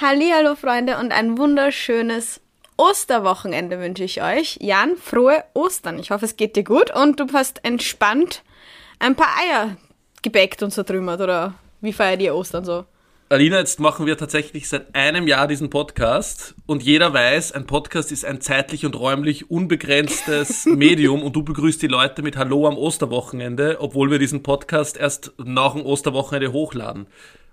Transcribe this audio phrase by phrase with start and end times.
[0.00, 2.40] Hallo Freunde und ein wunderschönes
[2.76, 4.58] Osterwochenende wünsche ich euch.
[4.60, 6.00] Jan, frohe Ostern.
[6.00, 8.42] Ich hoffe, es geht dir gut und du hast entspannt
[8.98, 9.76] ein paar Eier
[10.20, 12.86] gebäckt und zertrümmert oder wie feiert ihr Ostern so?
[13.28, 18.10] Alina, jetzt machen wir tatsächlich seit einem Jahr diesen Podcast und jeder weiß, ein Podcast
[18.10, 22.76] ist ein zeitlich und räumlich unbegrenztes Medium und du begrüßt die Leute mit Hallo am
[22.76, 27.06] Osterwochenende, obwohl wir diesen Podcast erst nach dem Osterwochenende hochladen.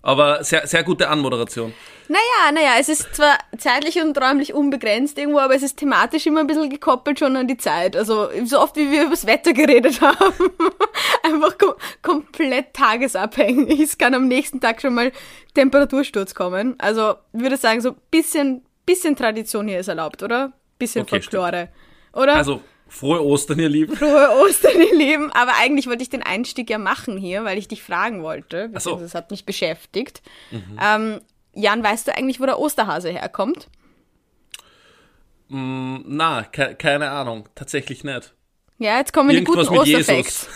[0.04, 1.74] Aber sehr, sehr gute Anmoderation.
[2.08, 6.42] Naja, naja, es ist zwar zeitlich und räumlich unbegrenzt irgendwo, aber es ist thematisch immer
[6.42, 7.96] ein bisschen gekoppelt schon an die Zeit.
[7.96, 10.52] Also so oft wie wir über das Wetter geredet haben.
[11.24, 13.80] Einfach kom komplett tagesabhängig.
[13.80, 15.12] Es kann am nächsten Tag schon mal
[15.54, 16.76] Temperatursturz kommen.
[16.80, 20.52] Also ich würde sagen, so bisschen, bisschen Tradition hier ist erlaubt, oder?
[20.80, 21.70] Bisschen okay, Folklore.
[21.70, 22.24] Stimmt.
[22.24, 22.36] Oder?
[22.36, 23.96] Also Frohe Ostern, ihr Lieben.
[23.96, 25.32] Frohe Ostern, ihr Lieben.
[25.32, 28.70] Aber eigentlich wollte ich den Einstieg ja machen hier, weil ich dich fragen wollte.
[28.74, 28.98] Ach so.
[28.98, 30.22] Das hat mich beschäftigt.
[30.52, 30.78] Mhm.
[30.80, 31.22] Ähm,
[31.54, 33.70] Jan, weißt du eigentlich, wo der Osterhase herkommt?
[35.48, 37.48] Mm, na, ke keine Ahnung.
[37.56, 38.34] Tatsächlich nicht.
[38.78, 40.50] Ja, jetzt kommen Irgendwas die guten Osterfacts.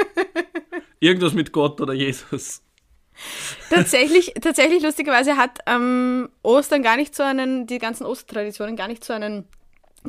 [1.00, 2.62] Irgendwas mit Gott oder Jesus.
[3.70, 9.04] Tatsächlich, tatsächlich lustigerweise hat ähm, Ostern gar nicht so einen, die ganzen Ostertraditionen gar nicht
[9.04, 9.48] so einen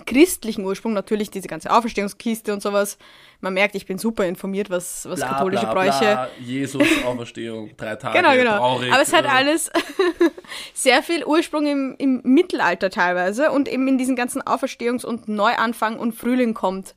[0.06, 2.97] christlichen Ursprung, natürlich diese ganze Auferstehungskiste und sowas.
[3.42, 6.00] Man merkt, ich bin super informiert, was, was bla, katholische bla, Bräuche.
[6.00, 8.17] Bla, Jesus, Auferstehung, drei Tage.
[8.17, 8.58] genau, genau.
[8.58, 9.70] Traurig, Aber es hat alles
[10.73, 16.00] sehr viel Ursprung im, im Mittelalter teilweise und eben in diesen ganzen Auferstehungs- und Neuanfang
[16.00, 16.95] und Frühling kommt.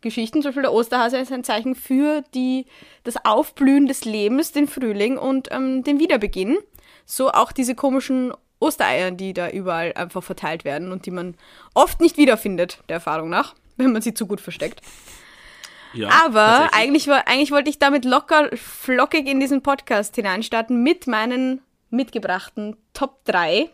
[0.00, 2.66] Geschichten, zum Beispiel der Osterhase ist ein Zeichen für die,
[3.02, 6.58] das Aufblühen des Lebens, den Frühling und ähm, den Wiederbeginn.
[7.04, 11.34] So auch diese komischen Ostereiern, die da überall einfach verteilt werden und die man
[11.74, 14.80] oft nicht wiederfindet, der Erfahrung nach, wenn man sie zu gut versteckt.
[15.92, 21.62] Ja, Aber eigentlich, eigentlich wollte ich damit locker, flockig in diesen Podcast hineinstarten mit meinen
[21.90, 23.70] mitgebrachten Top 3.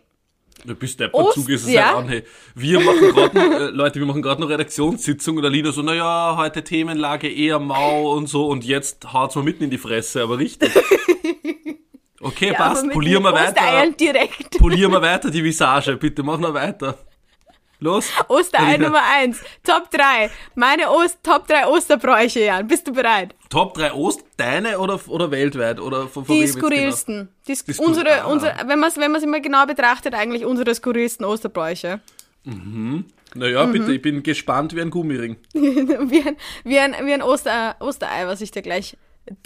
[0.65, 1.87] Du bist der Zug ist es ja.
[1.87, 2.23] halt an, hey.
[2.55, 6.35] Wir machen gerade äh, Leute, wir machen gerade noch Redaktionssitzung und der Lieder so, naja,
[6.37, 10.37] heute Themenlage eher mau und so und jetzt haut's mal mitten in die Fresse, aber
[10.37, 10.71] richtig.
[12.23, 12.89] Okay, ja, passt.
[12.89, 13.91] Polieren wir weiter.
[13.91, 14.57] direkt.
[14.57, 15.97] Polieren wir weiter die Visage.
[15.97, 16.97] Bitte, mach noch weiter.
[17.83, 18.09] Los.
[18.29, 19.41] Osterei Nummer 1.
[19.61, 20.29] Top 3.
[20.55, 22.65] Meine Ost Top 3 Osterbräuche, Jan.
[22.65, 23.35] Bist du bereit?
[23.49, 25.81] Top 3 Ost, deine oder, oder weltweit?
[25.81, 27.15] Oder von, von die skurrilsten.
[27.15, 27.29] Genau?
[27.45, 28.27] Die, sk die skur unsere, ah.
[28.27, 31.99] unsere, wenn man es wenn immer genau betrachtet, eigentlich unsere skurrilsten Osterbräuche.
[32.45, 33.05] Mhm.
[33.35, 33.71] Naja, mhm.
[33.73, 35.35] bitte, ich bin gespannt wie ein Gummiring.
[35.53, 38.95] wie ein, wie ein, wie ein Oster, Osterei, was ich dir gleich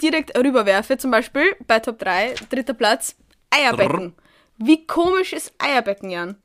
[0.02, 3.16] direkt rüberwerfe, zum Beispiel bei Top 3, dritter Platz,
[3.50, 4.14] Eierbecken.
[4.56, 6.36] Wie komisch ist Eierbecken, Jan?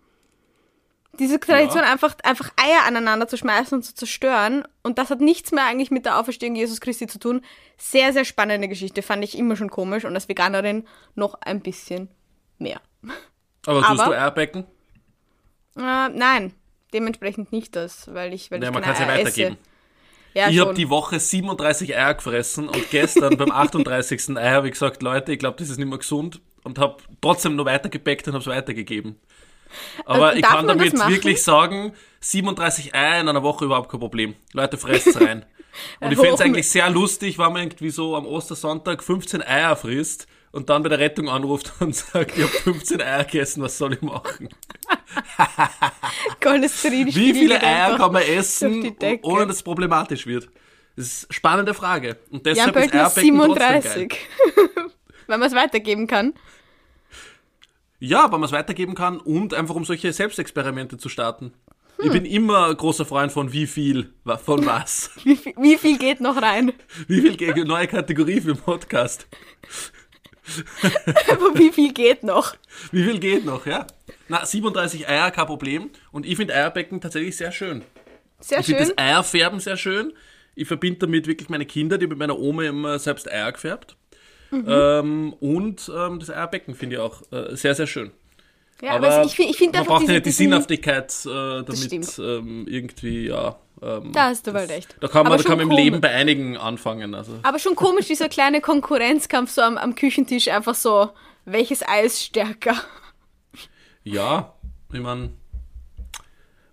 [1.20, 1.92] Diese Tradition, ja.
[1.92, 4.68] einfach, einfach Eier aneinander zu schmeißen und zu zerstören.
[4.82, 7.42] Und das hat nichts mehr eigentlich mit der Auferstehung Jesus Christi zu tun.
[7.78, 9.04] Sehr, sehr spannende Geschichte.
[9.04, 12.10] Fand ich immer schon komisch und als Veganerin noch ein bisschen
[12.58, 12.82] mehr.
[13.68, 14.66] Aber tust Aber, du Eierbecken?
[15.78, 16.54] Äh, nein,
[16.94, 19.54] dementsprechend nicht das, weil ich, weil ja, ich man kann es ja weitergeben.
[19.54, 19.73] Esse.
[20.34, 24.36] Ja, ich habe die Woche 37 Eier gefressen und gestern beim 38.
[24.38, 27.56] Ei habe ich gesagt, Leute, ich glaube, das ist nicht mehr gesund und habe trotzdem
[27.56, 29.18] noch weitergebäckt und habe es weitergegeben.
[30.06, 34.36] Aber äh, ich kann damit wirklich sagen, 37 Eier in einer Woche überhaupt kein Problem.
[34.54, 35.46] Leute, fresst rein.
[36.00, 39.76] Und ich fände es eigentlich sehr lustig, wenn man irgendwie so am Ostersonntag 15 Eier
[39.76, 43.78] frisst und dann bei der Rettung anruft und sagt, ich habe 15 Eier gegessen, was
[43.78, 44.48] soll ich machen?
[46.40, 50.48] Wie viele Eier kann man essen, ohne dass es problematisch wird?
[50.96, 52.18] Das ist eine spannende Frage.
[52.30, 54.16] Und deshalb ja, ist Eierbecken 37.
[55.28, 56.34] Wenn man es weitergeben kann.
[58.00, 61.54] Ja, wenn man es weitergeben kann und einfach um solche Selbstexperimente zu starten.
[61.98, 62.06] Hm.
[62.06, 64.14] Ich bin immer großer Freund von wie viel,
[64.44, 65.12] von was.
[65.24, 66.74] wie, viel, wie viel geht noch rein?
[67.08, 69.28] Wie viel geht, neue Kategorie für den Podcast.
[71.30, 72.56] Aber wie viel geht noch?
[72.92, 73.88] Wie viel geht noch, ja?
[74.28, 75.90] Na, 37 Eier, kein Problem.
[76.12, 77.84] Und ich finde Eierbecken tatsächlich sehr schön.
[78.40, 78.76] Sehr ich schön.
[78.76, 80.14] Ich finde das Eierfärben sehr schön.
[80.56, 83.96] Ich verbinde damit wirklich meine Kinder, die mit meiner Oma immer selbst Eier gefärbt.
[84.52, 84.66] Mhm.
[84.68, 88.12] Ähm, und ähm, das Eierbecken finde ich auch äh, sehr, sehr schön.
[88.84, 92.68] Ja, aber, aber ich, ich finde Man braucht ja nicht die Sinnhaftigkeit äh, damit ähm,
[92.68, 93.56] irgendwie, ja.
[93.82, 94.98] Ähm, da hast du wohl recht.
[95.00, 97.16] Da kann man, da kann man im Leben bei einigen anfangen.
[97.16, 97.40] Also.
[97.44, 101.12] Aber schon komisch, dieser kleine Konkurrenzkampf so am, am Küchentisch, einfach so,
[101.46, 102.76] welches Ei ist stärker?
[104.04, 104.54] Ja,
[104.92, 105.30] ich meine,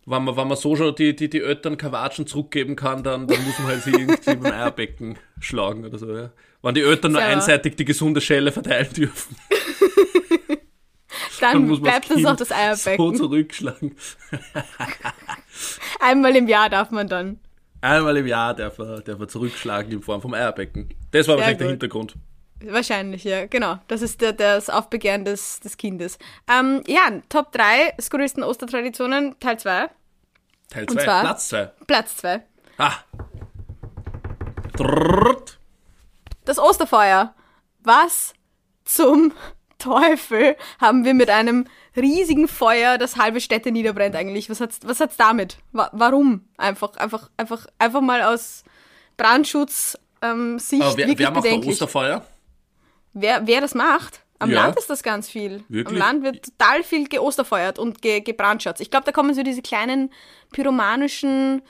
[0.04, 3.44] wenn man, wenn man so schon die, die, die Eltern Kawatschen zurückgeben kann, dann, dann
[3.46, 6.30] muss man halt sie irgendwie dem Eierbecken schlagen oder so, ja.
[6.60, 9.36] Wenn die Eltern nur einseitig die gesunde Schelle verteilen dürfen.
[11.40, 12.96] dann, bleibt das auch das Eierbecken.
[12.96, 13.96] So zurückschlagen.
[16.00, 17.40] Einmal im Jahr darf man dann.
[17.80, 20.90] Einmal im Jahr darf er, darf er zurückschlagen in Form vom Eierbecken.
[21.10, 21.60] Das war Sehr wahrscheinlich gut.
[21.60, 22.14] der Hintergrund.
[22.62, 23.78] Wahrscheinlich, ja, genau.
[23.88, 26.18] Das ist der, das Aufbegehren des, des Kindes.
[26.48, 29.88] Ähm, ja, Top 3 skurrilsten Ostertraditionen, Teil 2.
[30.68, 31.70] Teil 2, Platz 2.
[31.86, 32.42] Platz 2.
[32.76, 32.92] Ah.
[36.44, 37.34] Das Osterfeuer.
[37.82, 38.34] Was
[38.84, 39.32] zum
[39.80, 41.66] Teufel haben wir mit einem
[41.96, 44.48] riesigen Feuer, das halbe Städte niederbrennt eigentlich?
[44.48, 45.58] Was hat's, was hat's damit?
[45.72, 46.48] Wa warum?
[46.56, 48.62] Einfach, einfach, einfach, einfach mal aus
[49.16, 51.72] Brandschutz ähm, Sicht Aber wer, wirklich wer macht bedenklich.
[51.72, 52.24] Osterfeuer?
[53.12, 54.20] Wer, wer das macht?
[54.38, 54.62] Am ja.
[54.62, 55.64] Land ist das ganz viel.
[55.68, 55.88] Wirklich?
[55.88, 58.80] Am Land wird total viel geosterfeuert und ge gebrandschatzt.
[58.80, 60.10] Ich glaube, da kommen so diese kleinen
[60.50, 61.62] pyromanischen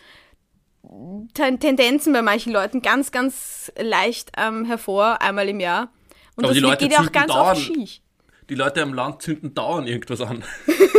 [1.34, 5.92] Tendenzen bei manchen Leuten ganz, ganz leicht ähm, hervor, einmal im Jahr.
[6.40, 8.00] Und Aber die Leute geht ja auch ganz dauernd, oft schief.
[8.48, 10.42] Die Leute am Land zünden dauernd irgendwas an.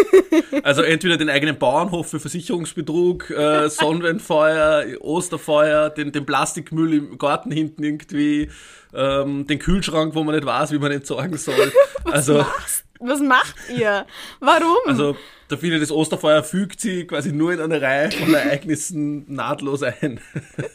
[0.64, 7.52] also entweder den eigenen Bauernhof für Versicherungsbetrug, äh, Sonnenwendfeuer, Osterfeuer, den, den Plastikmüll im Garten
[7.52, 8.50] hinten irgendwie,
[8.94, 11.72] ähm, den Kühlschrank, wo man nicht weiß, wie man entsorgen soll.
[12.06, 14.06] Also, machst was macht ihr?
[14.40, 14.78] Warum?
[14.86, 15.16] Also,
[15.48, 20.22] da findet das Osterfeuer fügt sie quasi nur in eine Reihe von Ereignissen nahtlos ein.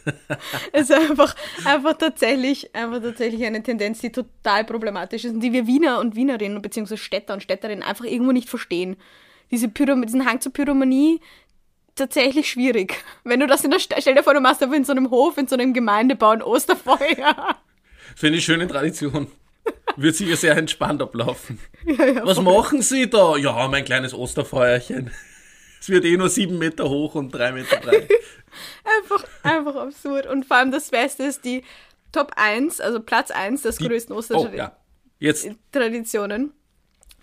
[0.73, 1.35] es ist einfach,
[1.65, 6.17] einfach tatsächlich, einfach tatsächlich eine Tendenz, die total problematisch ist und die wir Wiener und
[6.17, 6.97] Wienerinnen bzw.
[6.97, 8.97] Städter und Städterinnen einfach irgendwo nicht verstehen.
[9.51, 11.21] Diese Pyrom diesen Hang zur Pyromanie,
[11.95, 13.03] tatsächlich schwierig.
[13.25, 15.11] Wenn du das in der Stadt, stell dir vor, du machst aber in so einem
[15.11, 17.57] Hof, in so einem Gemeindebau ein Osterfeuer.
[18.15, 19.29] Finde ich schöne Tradition.
[19.97, 21.59] Wird sicher sehr entspannt ablaufen.
[21.87, 23.37] Ja, ja, Was machen Sie da?
[23.37, 25.13] Ja, mein kleines Osterfeuerchen.
[25.81, 28.11] Es wird eh nur sieben Meter hoch und drei Meter breit.
[29.01, 30.27] einfach, einfach absurd.
[30.27, 31.63] Und vor allem das Beste ist die
[32.11, 36.51] Top 1, also Platz 1 des die, größten Ostertraditionen.
[36.51, 36.53] Oh,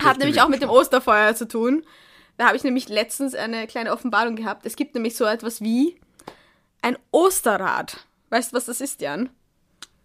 [0.00, 0.08] ja.
[0.08, 1.84] Hat nämlich auch mit dem Osterfeuer zu tun.
[2.38, 4.64] Da habe ich nämlich letztens eine kleine Offenbarung gehabt.
[4.64, 6.00] Es gibt nämlich so etwas wie
[6.80, 8.06] ein Osterrad.
[8.30, 9.30] Weißt du, was das ist, Jan?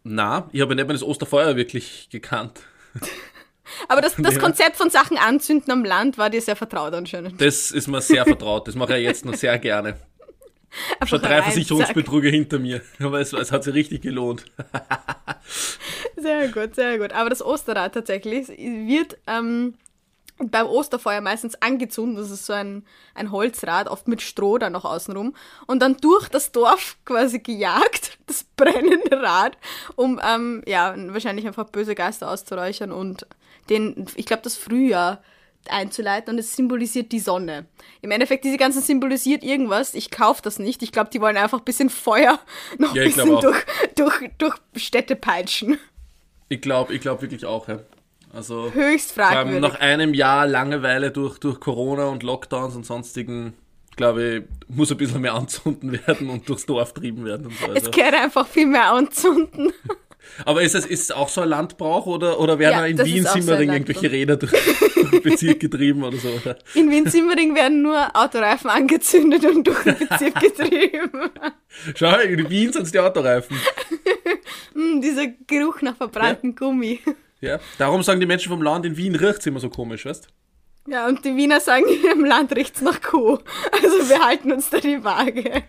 [0.04, 2.62] Na, ich habe nicht mal das Osterfeuer wirklich gekannt.
[3.88, 7.40] Aber das, das Konzept von Sachen anzünden am Land war dir sehr vertraut anscheinend.
[7.40, 8.68] Das ist mir sehr vertraut.
[8.68, 9.98] Das mache ich jetzt noch sehr gerne.
[11.00, 12.81] Einfach Schon drei rein, Versicherungsbetrüge hinter mir.
[13.00, 14.46] Aber es, es hat sich richtig gelohnt.
[16.18, 17.13] sehr gut, sehr gut.
[17.13, 19.75] Aber das Osterrad tatsächlich wird ähm,
[20.39, 22.24] beim Osterfeuer meistens angezündet.
[22.24, 25.36] Das ist so ein, ein Holzrad, oft mit Stroh dann noch außenrum.
[25.68, 29.57] Und dann durch das Dorf quasi gejagt, das brennende Rad,
[29.95, 33.27] um ähm, ja, wahrscheinlich einfach böse Geister auszuräuchern und
[33.69, 35.21] den, ich glaube, das Frühjahr
[35.68, 37.65] einzuleiten und es symbolisiert die Sonne.
[38.01, 39.94] Im Endeffekt, diese ganzen symbolisiert irgendwas.
[39.94, 40.81] Ich kaufe das nicht.
[40.81, 42.39] Ich glaube, die wollen einfach ein bisschen Feuer
[42.77, 43.65] noch ja, ein bisschen durch,
[43.95, 45.77] durch, durch Städte peitschen.
[46.47, 47.80] Ich glaube ich glaub wirklich auch, ja.
[48.34, 49.62] Also höchst fragwürdig.
[49.62, 53.54] Nach einem Jahr Langeweile durch, durch Corona und Lockdowns und sonstigen,
[53.96, 54.44] glaube ich,
[54.76, 57.48] muss ein bisschen mehr anzünden werden und durchs Dorf trieben werden.
[57.48, 57.66] Und so.
[57.66, 57.90] Also.
[57.90, 59.72] Es kann einfach viel mehr anzünden.
[60.46, 63.74] Aber ist es ist auch so ein Landbrauch oder, oder werden ja, in Wien-Simmering so
[63.74, 64.52] irgendwelche Räder durch,
[65.12, 66.30] den Bezirk getrieben oder so?
[66.30, 66.58] Oder?
[66.76, 71.31] In Wien-Simmering werden nur Autoreifen angezündet und durch den Bezirk getrieben.
[71.96, 73.58] Schau, in Wien sind es die Autoreifen.
[74.76, 76.56] mm, dieser Geruch nach verbranntem ja.
[76.56, 77.00] Gummi.
[77.41, 80.27] Ja, darum sagen die Menschen vom Land, in Wien riecht es immer so komisch, weißt
[80.88, 83.39] Ja, und die Wiener sagen, im Land riecht es nach Kuh.
[83.71, 85.63] Also wir halten uns da die Waage.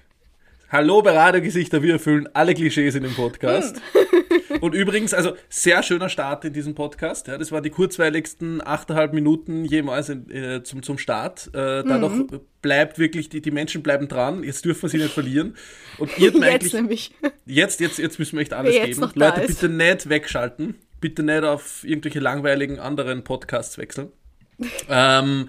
[0.68, 3.80] Hallo Beratergesichter, wir erfüllen alle Klischees in dem Podcast.
[3.92, 4.62] Hm.
[4.62, 7.28] Und übrigens, also sehr schöner Start in diesem Podcast.
[7.28, 11.48] Ja, das waren die kurzweiligsten 8,5 Minuten jemals in, äh, zum, zum Start.
[11.48, 12.40] Äh, dadurch mhm.
[12.62, 14.44] bleibt wirklich, die, die Menschen bleiben dran.
[14.44, 15.56] Jetzt dürfen wir sie nicht verlieren.
[15.98, 17.12] Und ihr jetzt nämlich.
[17.46, 19.10] Jetzt, jetzt, jetzt müssen wir echt alles geben.
[19.14, 24.12] Leute, bitte nicht wegschalten bitte nicht auf irgendwelche langweiligen anderen Podcasts wechseln.
[24.88, 25.48] ähm,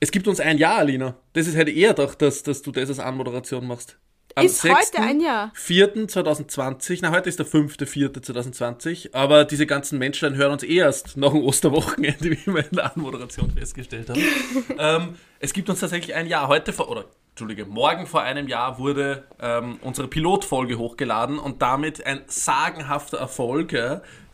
[0.00, 1.16] es gibt uns ein Jahr, Alina.
[1.32, 3.98] Das ist, hätte ich eher gedacht, dass, dass du das als Anmoderation machst.
[4.34, 4.74] Am ist 6.
[4.74, 5.50] heute ein Jahr?
[5.56, 11.30] 4.2020, na heute ist der 5.4.2020, aber diese ganzen Menschen hören uns eh erst nach
[11.30, 14.22] dem Osterwochenende, wie wir in der Anmoderation festgestellt haben.
[14.78, 16.48] ähm, es gibt uns tatsächlich ein Jahr.
[16.48, 17.06] Heute vor, oder
[17.36, 23.76] Entschuldige, morgen vor einem Jahr wurde ähm, unsere Pilotfolge hochgeladen und damit ein sagenhafter Erfolg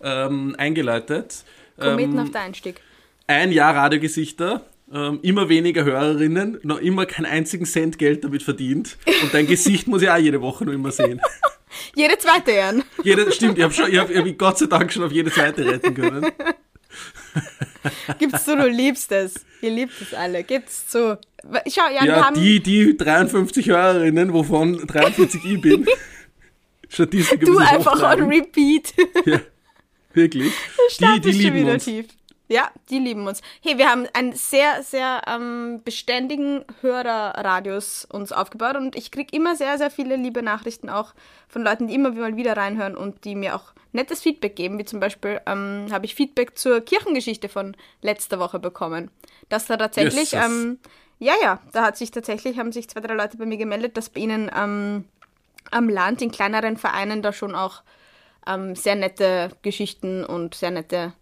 [0.01, 1.45] ähm, eingeleitet.
[1.81, 2.81] Kometen ähm, auf der Einstieg.
[3.27, 8.97] Ein Jahr Radiogesichter, ähm, immer weniger Hörerinnen, noch immer keinen einzigen Cent Geld damit verdient.
[9.25, 11.21] Und dein Gesicht muss ich auch jede Woche noch immer sehen.
[11.97, 12.85] jede zweite, Jan.
[13.03, 15.93] Jede, stimmt, ich habe hab, ich hab Gott sei Dank schon auf jede zweite retten
[15.93, 16.31] können.
[18.19, 19.45] Gibt's so, du liebst es.
[19.61, 20.45] Ihr liebt es alle.
[20.45, 21.17] Gibt's so.
[21.69, 25.87] Schau, Jan, ja, haben die, die 53 Hörerinnen, wovon 43 ich bin.
[26.89, 28.93] Statistik Du einfach on repeat.
[29.25, 29.41] Ja,
[30.13, 30.53] wirklich.
[31.01, 31.85] Die, die lieben uns.
[31.85, 32.07] Tief.
[32.49, 33.41] Ja, die lieben uns.
[33.63, 39.57] Hey, wir haben einen sehr, sehr ähm, beständigen Hörerradius uns aufgebaut und ich kriege immer
[39.57, 41.15] sehr, sehr viele liebe Nachrichten auch
[41.49, 44.85] von Leuten, die immer mal wieder reinhören und die mir auch nettes Feedback geben, wie
[44.85, 49.11] zum Beispiel ähm, habe ich Feedback zur Kirchengeschichte von letzter Woche bekommen.
[49.49, 50.79] Dass da tatsächlich, yes, ähm,
[51.19, 54.11] ja, ja, da hat sich tatsächlich, haben sich zwei, drei Leute bei mir gemeldet, dass
[54.11, 55.05] bei ihnen ähm,
[55.71, 57.83] am Land in kleineren Vereinen da schon auch
[58.47, 61.13] ähm, sehr nette Geschichten und sehr nette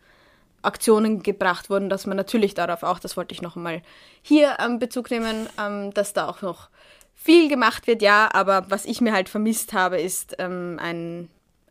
[0.63, 3.83] Aktionen gebracht wurden, dass man natürlich darauf auch, das wollte ich noch einmal
[4.23, 6.69] hier ähm, Bezug nehmen, ähm, dass da auch noch
[7.15, 11.29] viel gemacht wird, ja, aber was ich mir halt vermisst habe, ist ähm, ein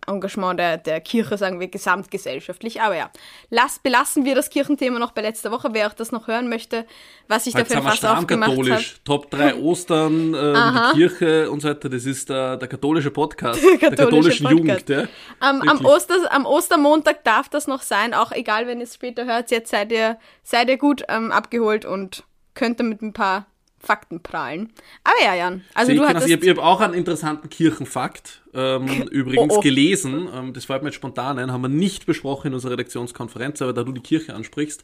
[0.09, 2.81] Engagement der, der Kirche, sagen wir, gesamtgesellschaftlich.
[2.81, 3.09] Aber ja,
[3.49, 5.69] lass, belassen wir das Kirchenthema noch bei letzter Woche.
[5.73, 6.85] Wer auch das noch hören möchte,
[7.27, 8.83] was ich dafür fast aufgemacht habe.
[9.05, 11.89] Top 3 Ostern, äh, die Kirche und so weiter.
[11.89, 14.89] Das ist der, der katholische Podcast der, katholische der katholischen Podcast.
[14.89, 15.09] Jugend.
[15.09, 15.47] Ja.
[15.47, 19.25] Am, am, Oster, am Ostermontag darf das noch sein, auch egal, wenn ihr es später
[19.25, 19.51] hört.
[19.51, 22.23] Jetzt seid ihr, seid ihr gut ähm, abgeholt und
[22.53, 23.45] könnt damit ein paar
[23.79, 24.73] Fakten prahlen.
[25.03, 25.63] Aber ja, Jan.
[25.73, 26.27] Also du hattest...
[26.27, 29.61] Ich habe hab auch einen interessanten Kirchenfakt ähm, übrigens oh, oh.
[29.61, 30.27] gelesen.
[30.33, 33.73] Ähm, das fällt mir jetzt spontan ein, haben wir nicht besprochen in unserer Redaktionskonferenz, aber
[33.73, 34.83] da du die Kirche ansprichst.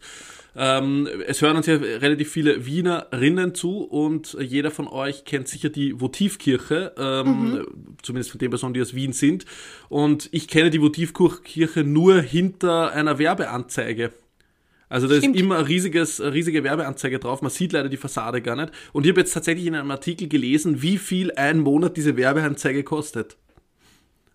[0.57, 5.69] Ähm, es hören uns ja relativ viele Wienerinnen zu und jeder von euch kennt sicher
[5.69, 7.67] die Votivkirche, ähm, mhm.
[8.01, 9.45] zumindest von den Personen, die aus Wien sind.
[9.89, 14.13] Und ich kenne die Votivkirche nur hinter einer Werbeanzeige.
[14.89, 15.35] Also da Stimmt.
[15.35, 17.41] ist immer eine riesiges, riesige Werbeanzeige drauf.
[17.41, 18.71] Man sieht leider die Fassade gar nicht.
[18.93, 22.83] Und ich habe jetzt tatsächlich in einem Artikel gelesen, wie viel ein Monat diese Werbeanzeige
[22.83, 23.35] kostet.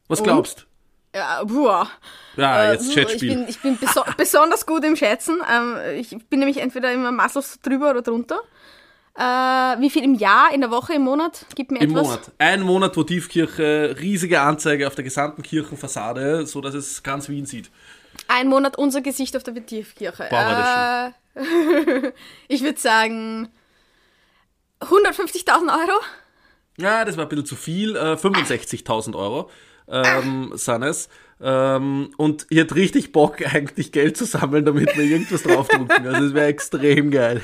[0.09, 0.67] Was glaubst?
[1.15, 1.89] Ja, boah.
[2.37, 3.31] Ja, jetzt äh, Chatspiel.
[3.31, 5.39] Ich bin, ich bin beso besonders gut im Schätzen.
[5.53, 8.41] Ähm, ich bin nämlich entweder immer maßlos drüber oder drunter.
[9.17, 11.47] Äh, wie viel im Jahr, in der Woche, im Monat?
[11.55, 12.03] Gib mir Im etwas.
[12.05, 12.33] Monat.
[12.39, 17.71] Ein Monat Votivkirche, riesige Anzeige auf der gesamten Kirchenfassade, so dass es ganz Wien sieht.
[18.29, 20.27] Ein Monat unser Gesicht auf der Votivkirche.
[20.31, 22.13] Boah, äh,
[22.49, 23.49] ich würde sagen
[24.81, 26.01] 150.000 Euro.
[26.79, 27.97] Ja, das war ein bisschen zu viel.
[27.97, 29.51] Äh, 65.000 Euro
[29.89, 31.09] ähm, sind es.
[31.43, 36.07] Ähm, und ich hätte richtig Bock, eigentlich Geld zu sammeln, damit wir irgendwas draufdrucken.
[36.07, 37.43] Also es wäre extrem geil.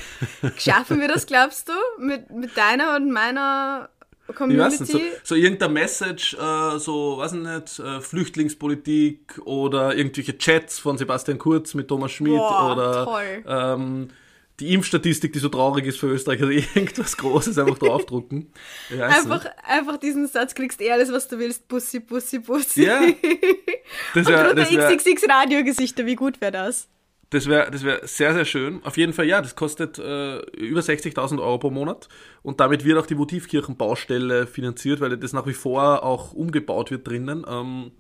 [0.56, 3.88] Schaffen wir das, glaubst du, mit, mit deiner und meiner
[4.34, 4.82] Community?
[4.82, 10.78] Nicht, so, so irgendein Message, äh, so, weiß ich nicht, äh, Flüchtlingspolitik oder irgendwelche Chats
[10.78, 14.08] von Sebastian Kurz mit Thomas Schmidt Boah, oder ähm,
[14.60, 18.52] die Impfstatistik, die so traurig ist für Österreich, also irgendwas Großes einfach draufdrucken.
[18.98, 22.84] Einfach, einfach diesen Satz, kriegst eh alles, was du willst, Bussi, Bussi, Bussi.
[22.84, 23.02] Ja.
[24.14, 26.88] Das wär, Und das wär, XXX Radiogesichter, wie gut wäre das?
[27.30, 28.80] Das wäre das wär sehr, sehr schön.
[28.84, 32.08] Auf jeden Fall, ja, das kostet äh, über 60.000 Euro pro Monat.
[32.42, 37.06] Und damit wird auch die Votivkirchenbaustelle finanziert, weil das nach wie vor auch umgebaut wird
[37.06, 37.44] drinnen.
[37.48, 37.90] Ähm,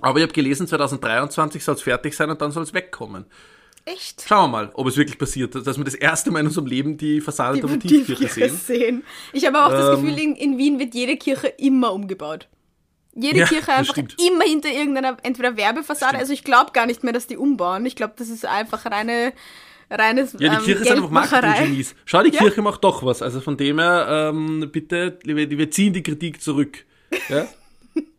[0.00, 3.26] aber ich habe gelesen, 2023 soll es fertig sein und dann soll es wegkommen.
[3.84, 4.24] Echt?
[4.28, 6.98] Schauen wir mal, ob es wirklich passiert, dass wir das erste Mal in unserem Leben
[6.98, 8.56] die Fassade die der Motivkirche sehen.
[8.56, 9.04] sehen.
[9.32, 12.48] Ich habe auch ähm, das Gefühl, in, in, Wien wird jede Kirche immer umgebaut.
[13.20, 16.18] Jede ja, Kirche einfach immer hinter irgendeiner entweder Werbefassade.
[16.18, 17.84] Also ich glaube gar nicht mehr, dass die umbauen.
[17.84, 19.32] Ich glaube, das ist einfach reine
[19.90, 21.94] reines Ja, die ähm, Kirche ist einfach Marketing-Genies.
[22.04, 22.38] Schau, die ja?
[22.38, 23.22] Kirche macht doch was.
[23.22, 26.84] Also von dem her, ähm, bitte, wir ziehen die Kritik zurück.
[27.28, 27.46] Ja?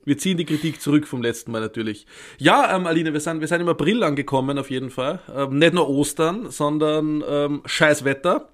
[0.06, 2.08] Wir ziehen die Kritik zurück vom letzten Mal natürlich.
[2.40, 5.20] Ja, ähm, Aline, wir sind, wir sind im April angekommen auf jeden Fall.
[5.32, 8.50] Ähm, nicht nur Ostern, sondern ähm, scheiß Wetter.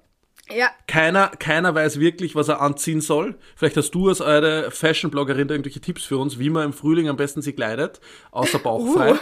[0.54, 0.70] Ja.
[0.86, 3.36] Keiner, keiner weiß wirklich, was er anziehen soll.
[3.56, 7.08] Vielleicht hast du als eure Fashion-Bloggerin da irgendwelche Tipps für uns, wie man im Frühling
[7.08, 8.00] am besten sich kleidet,
[8.30, 9.12] außer bauchfrei.
[9.12, 9.16] Uh.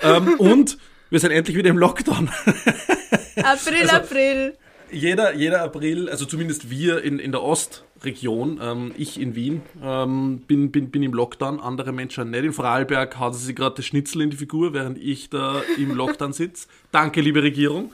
[0.00, 0.78] Ähm, und
[1.10, 2.28] wir sind endlich wieder im Lockdown.
[3.36, 4.56] April, also, April.
[4.90, 8.60] Jeder, jeder April, also zumindest wir in, in der Ost, Region.
[8.62, 12.44] Ähm, ich in Wien ähm, bin, bin, bin im Lockdown, andere Menschen nicht.
[12.44, 15.94] In Vorarlberg hat sie sich gerade das Schnitzel in die Figur, während ich da im
[15.94, 16.68] Lockdown sitze.
[16.92, 17.92] Danke, liebe Regierung.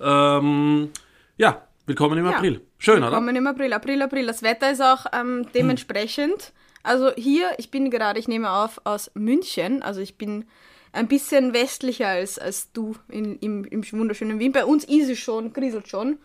[0.00, 0.90] Ähm,
[1.36, 2.60] ja, willkommen im ja, April.
[2.78, 3.10] Schön, willkommen oder?
[3.12, 3.72] Willkommen im April.
[3.72, 4.26] April, April.
[4.26, 6.52] Das Wetter ist auch ähm, dementsprechend.
[6.82, 9.82] Also hier, ich bin gerade, ich nehme auf aus München.
[9.82, 10.44] Also ich bin
[10.92, 14.52] ein bisschen westlicher als, als du in, im, im wunderschönen Wien.
[14.52, 16.18] Bei uns ist es schon, kriselt schon.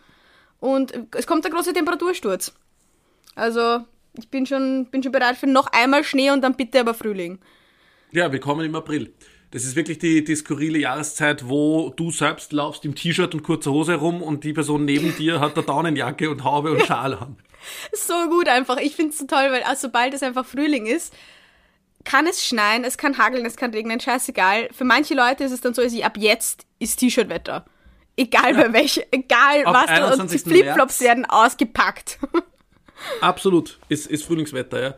[0.59, 2.53] Und es kommt der große Temperatursturz.
[3.35, 3.85] Also
[4.17, 7.39] ich bin schon, bin schon bereit für noch einmal Schnee und dann bitte aber Frühling.
[8.11, 9.13] Ja, wir kommen im April.
[9.51, 13.71] Das ist wirklich die, die skurrile Jahreszeit, wo du selbst laufst im T-Shirt und kurzer
[13.71, 17.37] Hose rum und die Person neben dir hat eine Daunenjacke und Haube und Schal an.
[17.93, 18.77] so gut einfach.
[18.77, 21.13] Ich finde es so toll, weil also, sobald es einfach Frühling ist,
[22.03, 24.69] kann es schneien, es kann hageln, es kann regnen, scheißegal.
[24.71, 27.65] Für manche Leute ist es dann so, dass ab jetzt ist T-Shirt-Wetter.
[28.15, 28.63] Egal ja.
[28.63, 32.19] bei welche, egal Ab was, und die Flipflops werden ausgepackt.
[33.21, 34.95] Absolut, ist, ist Frühlingswetter, ja.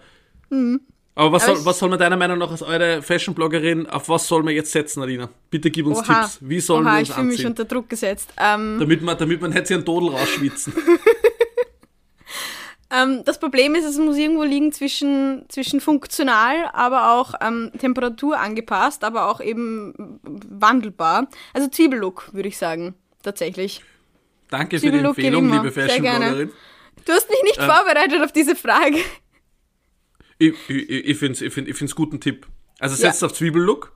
[0.49, 0.81] Mhm.
[1.13, 4.27] Aber was, Aber soll, was soll man deiner Meinung nach als eure Fashion-Bloggerin, auf was
[4.27, 5.29] soll man jetzt setzen, Alina?
[5.49, 6.21] Bitte gib uns Oha.
[6.21, 6.39] Tipps.
[6.41, 8.33] Wie sollen Oha, wir uns ich fühle mich unter Druck gesetzt.
[8.37, 10.73] Ähm, damit man, damit man nicht sich einen Todel rausschwitzen.
[12.91, 18.39] ähm, das Problem ist, es muss irgendwo liegen zwischen, zwischen funktional, aber auch ähm, Temperatur
[18.39, 21.27] angepasst, aber auch eben wandelbar.
[21.53, 23.83] Also Zwiebellook, würde ich sagen, tatsächlich.
[24.49, 26.51] Danke für die Empfehlung, liebe Fashion-Bloggerin.
[27.05, 28.99] Du hast mich nicht ähm, vorbereitet auf diese Frage.
[30.41, 32.47] Ich, ich, ich finde es ich find, ich find's guten Tipp.
[32.79, 33.27] Also setzt ja.
[33.27, 33.91] auf Zwiebellook.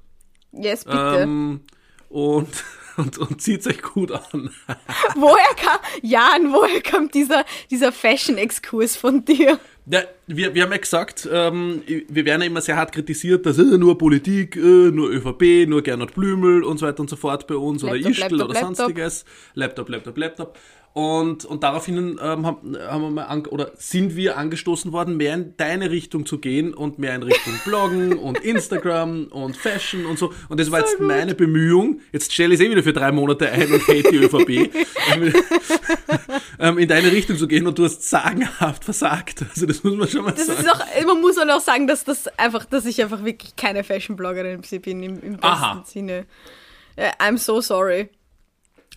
[0.51, 1.17] Yes, bitte.
[1.21, 1.61] Ähm,
[2.07, 2.63] und,
[2.97, 4.51] und, und zieht euch gut an.
[5.15, 9.59] woher kam, Jan, woher kommt dieser, dieser Fashion-Exkurs von dir?
[9.87, 13.57] Ja, wir, wir haben ja gesagt, ähm, wir werden ja immer sehr hart kritisiert, dass
[13.57, 17.47] äh, nur Politik, äh, nur ÖVP, nur Gernot Blümel und so weiter und so fort
[17.47, 18.75] bei uns Laptop, oder Ischgl oder Laptop.
[18.75, 19.25] sonstiges.
[19.55, 20.59] Laptop, Laptop, Laptop.
[20.95, 25.57] Und, und daraufhin ähm, haben, haben wir mal oder sind wir angestoßen worden, mehr in
[25.57, 30.31] deine Richtung zu gehen und mehr in Richtung Bloggen und Instagram und Fashion und so.
[30.47, 31.07] Und das war so jetzt gut.
[31.07, 31.99] meine Bemühung.
[32.13, 34.73] Jetzt stelle ich es eh wieder für drei Monate ein und hate die ÖVP,
[36.59, 39.43] ähm, in deine Richtung zu gehen und du hast sagenhaft versagt.
[39.49, 40.61] Also das muss man schon mal das sagen.
[40.61, 44.61] Ist auch, man muss auch sagen, dass das einfach, dass ich einfach wirklich keine Fashion-Bloggerin
[44.61, 45.83] bin im, im besten Aha.
[45.85, 46.25] Sinne.
[46.97, 48.11] Uh, I'm so sorry.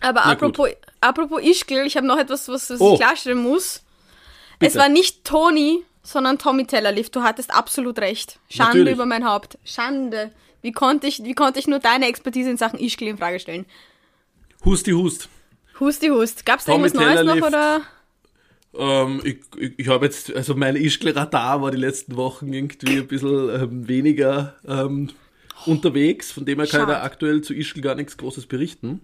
[0.01, 0.69] Aber apropos,
[1.01, 2.93] apropos Ischgl, ich habe noch etwas, was, was oh.
[2.93, 3.83] ich klarstellen muss.
[4.59, 4.71] Bitte.
[4.71, 7.15] Es war nicht Toni, sondern Tommy Tellerlift.
[7.15, 8.39] Du hattest absolut recht.
[8.49, 8.93] Schande Natürlich.
[8.93, 9.57] über mein Haupt.
[9.63, 10.31] Schande.
[10.61, 13.65] Wie konnte ich, wie konnte ich nur deine Expertise in Sachen Ischgl in Frage stellen?
[14.65, 15.29] Husti Hust.
[15.79, 16.45] Husti Hust.
[16.45, 17.81] Gab es da irgendwas Neues noch oder?
[18.77, 23.07] Ähm, ich ich, ich habe jetzt, also mein Ischgl-Radar war die letzten Wochen irgendwie ein
[23.07, 25.09] bisschen ähm, weniger ähm,
[25.65, 29.01] unterwegs, von dem her kann ich da aktuell zu Ischgl gar nichts Großes berichten.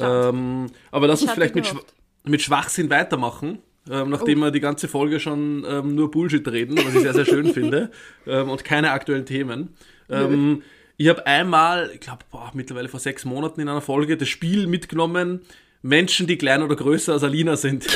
[0.00, 1.78] Ähm, aber lass uns vielleicht mit, Schw
[2.24, 3.58] mit Schwachsinn weitermachen.
[3.88, 4.46] Ähm, nachdem oh.
[4.46, 7.90] wir die ganze Folge schon ähm, nur Bullshit reden, was ich sehr, sehr schön finde,
[8.26, 9.76] ähm, und keine aktuellen Themen.
[10.10, 10.62] Ähm,
[10.96, 12.24] ich habe einmal, ich glaube,
[12.54, 15.42] mittlerweile vor sechs Monaten in einer Folge das Spiel mitgenommen,
[15.82, 17.86] Menschen, die kleiner oder größer als Alina sind.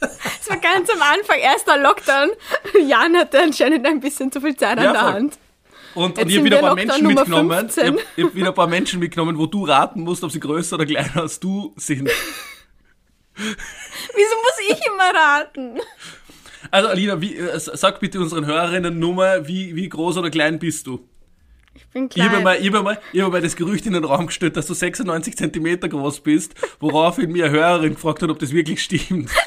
[0.00, 2.30] Das war ganz am Anfang, erster Lockdown.
[2.88, 5.38] Jan hatte anscheinend ein bisschen zu viel Zeit an ja, der Hand.
[5.94, 7.68] Und, und ich habe wieder ein paar Menschen mitgenommen.
[7.68, 10.76] Ich habe hab wieder ein paar Menschen mitgenommen, wo du raten musst, ob sie größer
[10.76, 12.08] oder kleiner als du sind.
[13.36, 15.80] Wieso muss ich immer raten?
[16.70, 20.86] Also Alina, wie, äh, sag bitte unseren Hörerinnen Nummer, wie, wie groß oder klein bist
[20.86, 21.08] du?
[21.74, 22.26] Ich bin klein.
[22.26, 24.56] Ich habe mal, ich hab mal, ich hab mal das Gerücht in den Raum gestellt,
[24.56, 28.82] dass du 96 Zentimeter groß bist, woraufhin mir eine Hörerin gefragt hat, ob das wirklich
[28.82, 29.30] stimmt.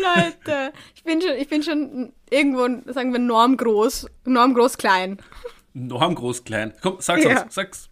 [0.00, 0.72] Leute.
[1.00, 4.06] Ich bin schon, ich bin schon irgendwo, sagen wir, normgroß.
[4.26, 5.18] Normgroß klein.
[5.72, 6.74] Normgroß klein.
[6.82, 7.42] Komm, sag's ja.
[7.42, 7.88] uns, sag's.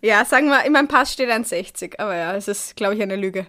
[0.00, 3.16] Ja, sagen wir, in meinem Pass steht 1,60, aber ja, es ist, glaube ich, eine
[3.16, 3.48] Lüge.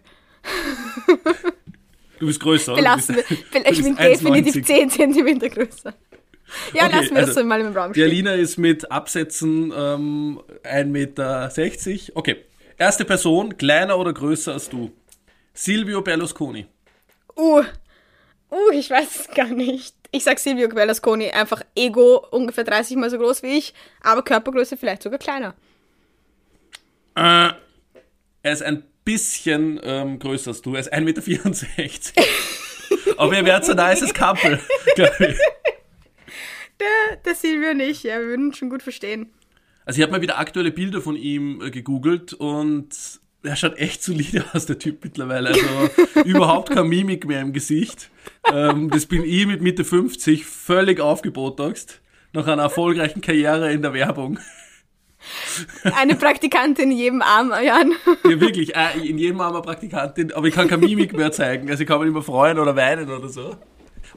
[2.19, 2.81] Du bist größer, oder?
[2.81, 3.23] Belassen wir.
[3.29, 3.49] Ich
[3.83, 5.93] bin definitiv 10 cm größer.
[6.73, 8.03] Ja, okay, lassen wir also, das so mal im Raum stehen.
[8.03, 11.51] Die Alina ist mit Absätzen ähm, 1,60 Meter.
[12.15, 12.37] Okay.
[12.79, 14.91] Erste Person, kleiner oder größer als du?
[15.53, 16.65] Silvio Berlusconi.
[17.37, 17.63] Uh,
[18.51, 19.95] uh, ich weiß es gar nicht.
[20.11, 24.77] Ich sag Silvio Berlusconi, einfach Ego ungefähr 30 mal so groß wie ich, aber Körpergröße
[24.77, 25.53] vielleicht sogar kleiner.
[27.15, 27.51] Äh,
[28.41, 32.29] er ist ein bisschen ähm, größer als du, er ist 1,64 Meter.
[33.17, 34.59] aber ihr werdet so ein nices Couple,
[34.95, 35.37] glaube ich.
[36.79, 39.31] Der, der Silvio nicht, ja, wir würden schon gut verstehen.
[39.85, 42.89] Also ich habe mal wieder aktuelle Bilder von ihm äh, gegoogelt und
[43.43, 45.49] er schaut echt solide aus, der Typ mittlerweile.
[45.49, 45.61] Also
[46.25, 48.09] überhaupt keine Mimik mehr im Gesicht.
[48.51, 52.01] Ähm, das bin ich mit Mitte 50 völlig aufgebotoxt.
[52.31, 54.39] Nach einer erfolgreichen Karriere in der Werbung.
[55.83, 57.93] Eine Praktikantin in jedem Arm, Jan.
[58.23, 61.69] Ja, wirklich, äh, in jedem Arm eine Praktikantin, aber ich kann keine Mimik mehr zeigen.
[61.69, 63.55] Also ich kann mich nicht mehr freuen oder weinen oder so.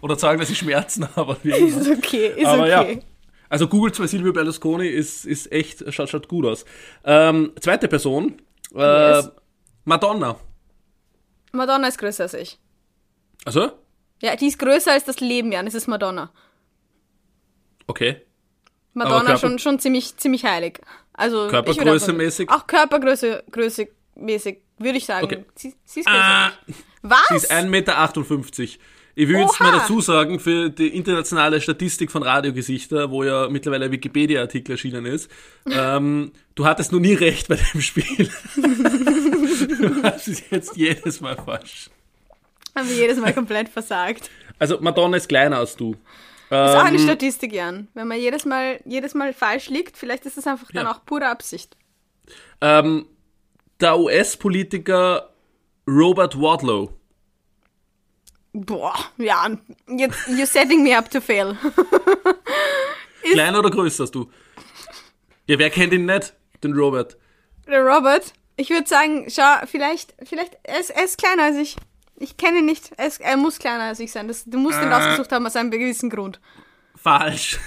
[0.00, 1.36] Oder sagen, dass ich Schmerzen habe.
[1.42, 2.94] Ist okay, ist aber okay.
[2.94, 3.02] Ja.
[3.48, 6.64] Also googelt mal Silvio Berlusconi, ist, ist echt, schaut, schaut gut aus.
[7.04, 8.40] Ähm, zweite Person,
[8.74, 9.22] äh,
[9.84, 10.36] Madonna.
[11.52, 12.58] Madonna ist größer als ich.
[13.44, 13.72] Also?
[14.20, 15.66] Ja, die ist größer als das Leben, Jan.
[15.66, 16.30] Es ist Madonna.
[17.86, 18.22] Okay.
[18.94, 20.80] Madonna schon, schon ziemlich, ziemlich heilig.
[21.12, 22.50] Also Körpergröße mäßig?
[22.50, 25.24] Auch Körpergröße Größe mäßig, würde ich sagen.
[25.24, 25.44] Okay.
[25.54, 26.20] Sie, sie ist größer.
[26.20, 26.52] Ah,
[27.02, 27.28] Was?
[27.28, 27.98] Sie ist 1,58 Meter.
[29.14, 33.86] Ich will jetzt mal dazu sagen, für die internationale Statistik von Radiogesichter, wo ja mittlerweile
[33.86, 35.30] ein Wikipedia-Artikel erschienen ist,
[35.70, 38.30] ähm, du hattest noch nie recht bei dem Spiel.
[38.56, 41.90] du hast es jetzt jedes Mal falsch.
[42.74, 44.30] Haben wir jedes Mal komplett versagt.
[44.58, 45.94] Also Madonna ist kleiner als du.
[46.48, 47.88] Das ist auch eine ähm, Statistik, Jan.
[47.94, 50.92] Wenn man jedes Mal, jedes Mal falsch liegt, vielleicht ist das einfach dann ja.
[50.92, 51.76] auch pure Absicht.
[52.60, 53.06] Ähm,
[53.80, 55.30] der US-Politiker
[55.88, 56.90] Robert Wadlow
[58.52, 59.48] Boah, ja,
[59.88, 61.56] jetzt, you're setting me up to fail.
[63.32, 64.30] Kleiner oder größer hast du?
[65.46, 66.34] Ja, wer kennt ihn nicht?
[66.62, 67.16] Den Robert.
[67.66, 68.32] Der Robert?
[68.56, 71.76] Ich würde sagen, schau, vielleicht, vielleicht, er ist, er ist kleiner als ich.
[72.16, 72.92] Ich kenne ihn nicht.
[72.96, 74.28] Er, ist, er muss kleiner als ich sein.
[74.28, 76.40] Das, du musst ihn äh, ausgesucht haben aus einem gewissen Grund.
[76.94, 77.58] Falsch.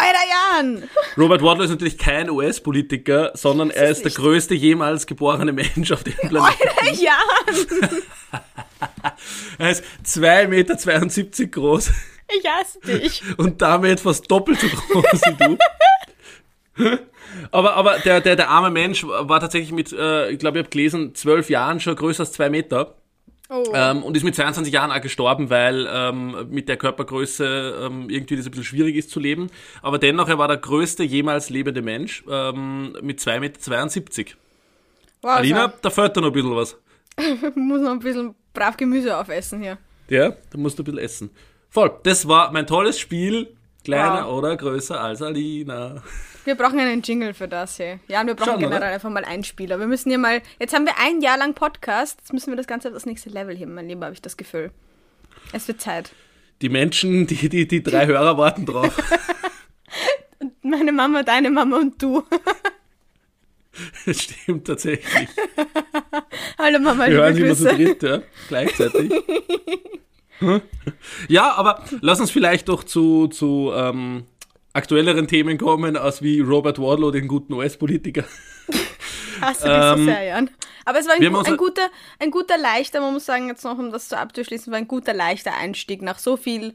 [0.00, 0.88] Euer Jan!
[1.18, 6.02] Robert Wadlow ist natürlich kein US-Politiker, sondern er ist der größte jemals geborene Mensch auf
[6.04, 6.68] dem Planeten.
[6.82, 7.66] Euer Jan!
[9.58, 11.90] er ist 2,72 Meter groß.
[12.28, 13.22] Ich hasse dich.
[13.36, 15.56] Und damit fast doppelt so groß wie
[16.76, 16.98] du.
[17.50, 20.70] aber aber der, der, der arme Mensch war tatsächlich mit, äh, ich glaube, ich habe
[20.70, 22.96] gelesen, zwölf Jahren schon größer als zwei Meter.
[23.50, 23.64] Oh.
[23.74, 28.36] Ähm, und ist mit 22 Jahren auch gestorben, weil ähm, mit der Körpergröße ähm, irgendwie
[28.36, 29.48] das ein bisschen schwierig ist zu leben.
[29.82, 34.36] Aber dennoch, er war der größte jemals lebende Mensch ähm, mit 2,72 Meter.
[35.22, 35.74] Wow, Alina, so.
[35.82, 36.76] da fällt da noch ein bisschen was.
[37.18, 39.78] ich muss noch ein bisschen brav Gemüse aufessen hier.
[40.08, 41.30] Ja, da musst du ein bisschen essen.
[41.68, 43.56] Voll, das war mein tolles Spiel.
[43.84, 44.38] Kleiner wow.
[44.38, 46.02] oder größer als Alina.
[46.44, 48.00] Wir brauchen einen Jingle für das hier.
[48.08, 48.92] Ja, und wir brauchen Schon, generell oder?
[48.92, 49.78] einfach mal einen Spieler.
[49.78, 50.42] Wir müssen hier mal.
[50.58, 52.18] Jetzt haben wir ein Jahr lang Podcast.
[52.20, 54.36] Jetzt müssen wir das Ganze auf das nächste Level heben, mein Lieber, habe ich das
[54.36, 54.70] Gefühl.
[55.52, 56.12] Es wird Zeit.
[56.62, 58.94] Die Menschen, die, die, die drei Hörer warten drauf.
[60.62, 62.22] Meine Mama, deine Mama und du.
[64.04, 65.28] Das stimmt tatsächlich.
[66.58, 69.12] Hallo Mama, Wir hören immer so dritt, ja, gleichzeitig.
[71.28, 74.24] ja, aber lass uns vielleicht doch zu, zu ähm,
[74.72, 78.24] aktuelleren Themen kommen, als wie Robert Wardlow, den guten US-Politiker.
[79.40, 80.50] Hast du dich ähm, so sehr, Jan.
[80.84, 83.92] Aber es war ein, ein, guter, ein guter, leichter, man muss sagen, jetzt noch, um
[83.92, 86.74] das so abzuschließen, war ein guter, leichter Einstieg nach so viel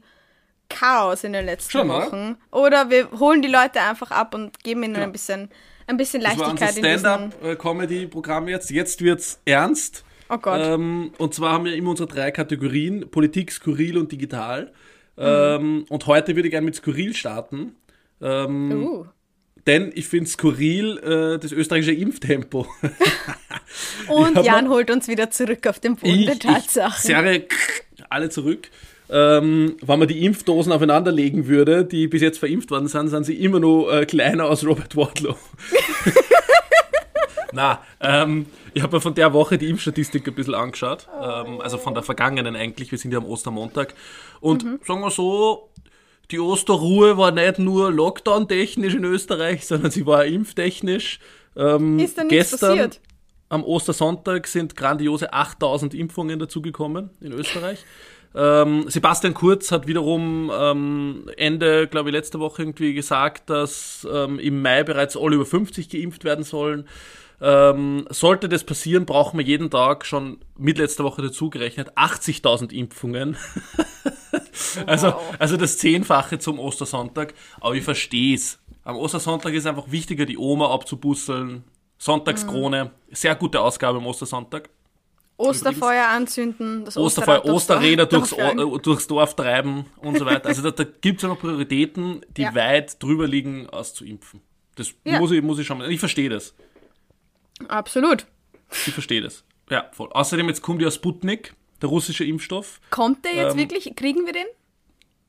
[0.68, 2.36] Chaos in den letzten Schon, Wochen.
[2.50, 2.86] Oder?
[2.86, 5.02] oder wir holen die Leute einfach ab und geben ihnen ja.
[5.02, 5.50] ein bisschen,
[5.86, 6.76] ein bisschen Leichtigkeit.
[6.76, 8.70] Das war unser Stand-up-Comedy-Programm jetzt.
[8.70, 10.04] Jetzt wird's ernst.
[10.28, 10.60] Oh Gott.
[10.62, 14.72] Ähm, und zwar haben wir immer unsere drei Kategorien: Politik, Skurril und Digital.
[15.16, 15.22] Mhm.
[15.22, 17.74] Ähm, und heute würde ich gerne mit Skurril starten.
[18.20, 19.06] Ähm, uh.
[19.66, 22.66] Denn ich finde skurril äh, das österreichische Impftempo.
[24.08, 27.02] Und Jan holt uns wieder zurück auf den Boden der Tatsachen.
[27.02, 27.42] Serre
[28.08, 28.70] alle zurück.
[29.08, 33.24] Ähm, wenn man die Impfdosen aufeinander legen würde, die bis jetzt verimpft worden sind, sind
[33.24, 35.36] sie immer noch äh, kleiner als Robert Wardlow.
[37.56, 41.08] Na, ähm, ich habe mir von der Woche die Impfstatistik ein bisschen angeschaut.
[41.22, 42.92] Ähm, also von der vergangenen eigentlich.
[42.92, 43.94] Wir sind ja am Ostermontag.
[44.40, 44.78] Und mhm.
[44.84, 45.70] sagen wir so,
[46.30, 51.18] die Osterruhe war nicht nur Lockdown-technisch in Österreich, sondern sie war impftechnisch.
[51.56, 53.00] Ähm, Ist da nichts gestern, passiert?
[53.48, 57.86] Am Ostersonntag sind grandiose 8000 Impfungen dazugekommen in Österreich.
[58.34, 64.38] Ähm, Sebastian Kurz hat wiederum ähm, Ende, glaube ich, letzte Woche irgendwie gesagt, dass ähm,
[64.38, 66.86] im Mai bereits alle über 50 geimpft werden sollen.
[67.40, 73.36] Ähm, sollte das passieren, brauchen wir jeden Tag schon mit letzter Woche dazugerechnet 80.000 Impfungen.
[74.86, 77.34] also, also das Zehnfache zum Ostersonntag.
[77.60, 78.58] Aber ich verstehe es.
[78.84, 81.64] Am Ostersonntag ist einfach wichtiger, die Oma abzubusseln.
[81.98, 82.84] Sonntagskrone.
[82.84, 83.14] Mhm.
[83.14, 84.70] Sehr gute Ausgabe am Ostersonntag.
[85.38, 88.34] Osterfeuer anzünden, das Osterfeuer, Osterräder durchs,
[88.82, 90.48] durchs, Dorf treiben und so weiter.
[90.48, 92.54] Also da, da gibt es einfach Prioritäten, die ja.
[92.54, 94.40] weit drüber liegen, als zu impfen.
[94.76, 95.18] Das ja.
[95.18, 95.90] muss, ich, muss ich schon mal.
[95.90, 96.54] Ich verstehe das.
[97.68, 98.26] Absolut.
[98.86, 99.44] Ich verstehe das.
[99.70, 100.10] Ja, voll.
[100.12, 102.80] Außerdem, jetzt kommt ja Sputnik, der russische Impfstoff.
[102.90, 103.94] Kommt der jetzt ähm, wirklich?
[103.96, 104.46] Kriegen wir den?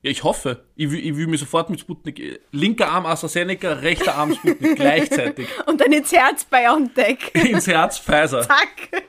[0.03, 0.63] Ja, ich hoffe.
[0.75, 2.39] Ich will, ich will mir sofort mit Sputnik.
[2.51, 5.47] Linker Arm AstraZeneca, rechter Arm Sputnik gleichzeitig.
[5.65, 7.33] Und dann ins Herz BioNTech.
[7.33, 8.43] ins Herz Pfizer.
[8.43, 9.03] Zack.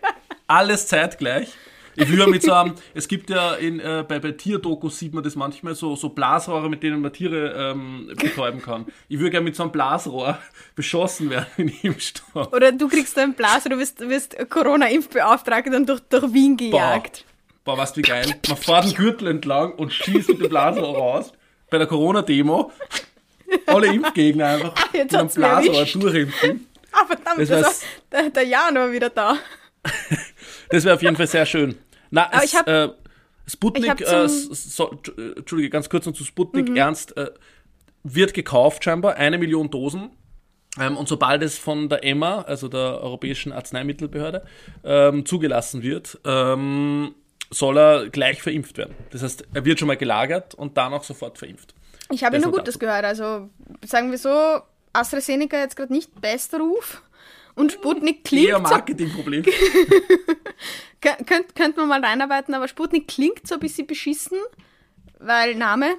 [0.46, 1.52] Alles zeitgleich.
[2.00, 5.12] Ich will ja mit so einem, es gibt ja in, äh, bei, bei Tierdokus sieht
[5.12, 8.86] man das manchmal, so, so Blasrohre, mit denen man Tiere ähm, betäuben kann.
[9.08, 10.38] Ich würde gerne mit so einem Blasrohr
[10.76, 12.52] beschossen werden in Impfstoff.
[12.52, 17.24] Oder du kriegst ein Blas oder du wirst, wirst Corona-Impfbeauftragter und durch, durch Wien gejagt.
[17.64, 18.26] Boah, Boah weißt du wie geil?
[18.48, 21.32] Man fährt den Gürtel entlang und schießt mit dem Blasrohr raus.
[21.68, 22.70] Bei der Corona-Demo.
[23.66, 26.66] Alle Impfgegner einfach Ach, mit einem Blasrohr durchimpfen.
[26.92, 29.36] Ah, verdammt, das das der, der Jan war wieder da.
[30.70, 31.76] das wäre auf jeden Fall sehr schön.
[32.10, 32.90] Na, es, hab, äh,
[33.46, 34.98] Sputnik, äh, so,
[35.36, 36.76] Entschuldige, ganz kurz noch zu Sputnik, mhm.
[36.76, 37.30] ernst, äh,
[38.04, 40.10] wird gekauft scheinbar, eine Million Dosen.
[40.78, 44.44] Ähm, und sobald es von der EMA, also der Europäischen Arzneimittelbehörde,
[44.84, 47.14] ähm, zugelassen wird, ähm,
[47.50, 48.94] soll er gleich verimpft werden.
[49.10, 51.74] Das heißt, er wird schon mal gelagert und dann auch sofort verimpft.
[52.10, 53.04] Ich habe nur Gutes gehört.
[53.04, 53.48] Also
[53.84, 54.60] sagen wir so,
[54.92, 57.02] AstraZeneca jetzt gerade nicht bester Ruf.
[57.58, 58.48] Und Sputnik klingt.
[58.48, 59.44] Eher Marketingproblem.
[61.00, 64.38] Könnt, könnte man mal reinarbeiten, aber Sputnik klingt so ein bisschen beschissen,
[65.20, 65.94] weil Name.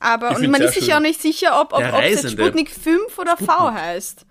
[0.00, 3.16] Aber und man ist sich ja auch nicht sicher, ob, ob, ob es Sputnik 5
[3.16, 3.48] oder Sputnik.
[3.48, 4.26] V heißt.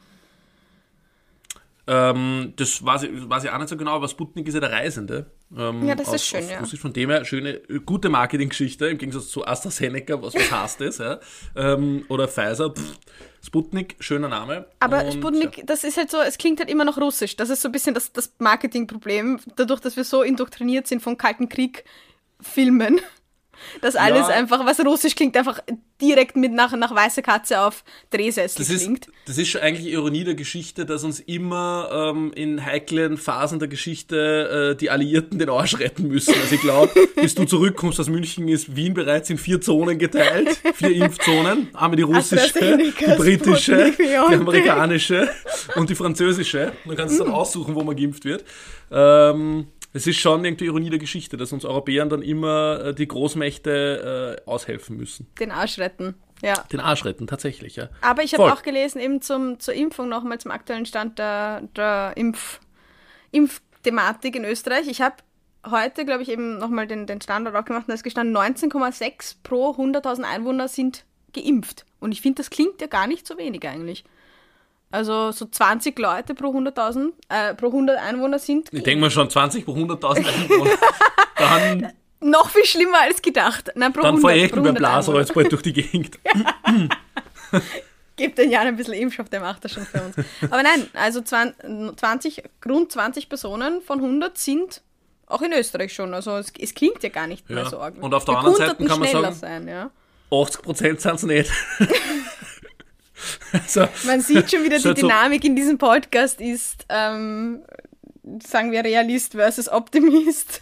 [1.88, 4.72] Ähm, das weiß ich, weiß ich auch nicht so genau, aber Sputnik ist ja der
[4.72, 5.32] Reisende.
[5.56, 6.60] Ähm, ja, das aus, ist schön, ja.
[6.60, 6.80] Russisch.
[6.80, 11.20] Von dem her schöne, gute Marketinggeschichte, im Gegensatz zu AstraZeneca, was was heißt das, ja?
[11.56, 13.00] Ähm, oder Pfizer, pff,
[13.42, 14.68] Sputnik, schöner Name.
[14.80, 15.64] Aber Und, Sputnik, ja.
[15.66, 17.36] das ist halt so, es klingt halt immer noch russisch.
[17.36, 21.18] Das ist so ein bisschen das, das Marketingproblem, dadurch, dass wir so indoktriniert sind von
[21.18, 21.84] Kalten Krieg
[22.42, 23.02] Filmen
[23.82, 24.36] dass alles ja.
[24.36, 25.60] einfach, was russisch klingt, einfach
[26.02, 29.08] direkt mit nach, nach weiße Katze auf Drehsessel das klingt.
[29.08, 33.60] Ist, das ist schon eigentlich Ironie der Geschichte, dass uns immer ähm, in heiklen Phasen
[33.60, 36.34] der Geschichte äh, die Alliierten den Arsch retten müssen.
[36.42, 40.60] Also ich glaube, bis du zurückkommst aus München, ist Wien bereits in vier Zonen geteilt.
[40.76, 41.68] Vier Impfzonen.
[41.74, 45.30] Einmal die russische, die britische, die amerikanische
[45.76, 46.72] und die französische.
[46.86, 48.44] Man kann es dann aussuchen, wo man geimpft wird.
[48.92, 53.08] Ähm, es ist schon irgendwie Ironie der Geschichte, dass uns Europäern dann immer äh, die
[53.08, 55.28] Großmächte äh, aushelfen müssen.
[55.40, 56.16] Den Arsch retten.
[56.42, 56.54] Ja.
[56.72, 57.90] Den Arsch retten, tatsächlich, ja.
[58.02, 62.14] Aber ich habe auch gelesen, eben zum, zur Impfung nochmal, zum aktuellen Stand der, der
[62.16, 62.60] Impf,
[63.32, 64.88] Impfthematik in Österreich.
[64.88, 65.16] Ich habe
[65.70, 69.38] heute, glaube ich, eben nochmal den, den Standard auch gemacht und da ist gestanden, 19,6
[69.44, 71.86] pro 100.000 Einwohner sind geimpft.
[72.00, 74.06] Und ich finde, das klingt ja gar nicht so wenig eigentlich.
[74.92, 78.70] Also so 20 Leute pro 100.000, äh, pro 100 Einwohner sind.
[78.72, 80.72] Ich denke mal schon 20 pro 100.000 Einwohner.
[81.38, 83.72] dann noch viel schlimmer als gedacht.
[83.76, 86.20] Nein, pro dann fahre ich beim Blaser jetzt bald durch die Gegend.
[88.16, 90.16] Gebt den Jan ein bisschen Impfstoff, der macht das schon für uns.
[90.50, 94.82] Aber nein, also 20, rund 20 Personen von 100 sind
[95.28, 96.14] auch in Österreich schon.
[96.14, 97.56] Also es, es klingt ja gar nicht ja.
[97.56, 97.96] mehr so arg.
[98.02, 99.92] Und auf der anderen Seite kann man sagen, sein, ja.
[100.32, 101.52] 80% sind es nicht.
[103.54, 107.62] Also, Man sieht schon wieder, die Dynamik so in diesem Podcast ist, ähm,
[108.46, 110.62] sagen wir, Realist versus Optimist.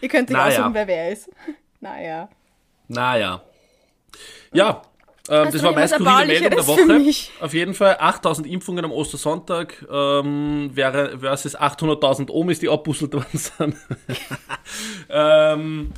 [0.00, 0.58] Ihr könnt euch naja.
[0.58, 1.28] aussuchen, wer wer ist.
[1.78, 2.28] Naja.
[2.88, 3.42] Naja.
[4.52, 4.82] Ja,
[5.28, 7.12] ähm, das war meine skurrile Meldung der Woche.
[7.40, 13.26] Auf jeden Fall 8000 Impfungen am Ostersonntag ähm, wäre versus 800.000 Omis, die abbusselt worden
[13.38, 13.76] sind.
[15.08, 15.92] ähm,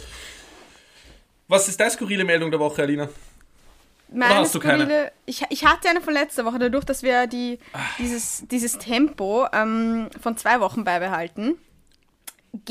[1.46, 3.08] was ist deine skurrile Meldung der Woche, Alina?
[4.10, 5.12] Meine hast du keine?
[5.26, 7.58] Ich, ich hatte eine von letzter Woche, dadurch, dass wir die,
[7.98, 11.58] dieses, dieses Tempo ähm, von zwei Wochen beibehalten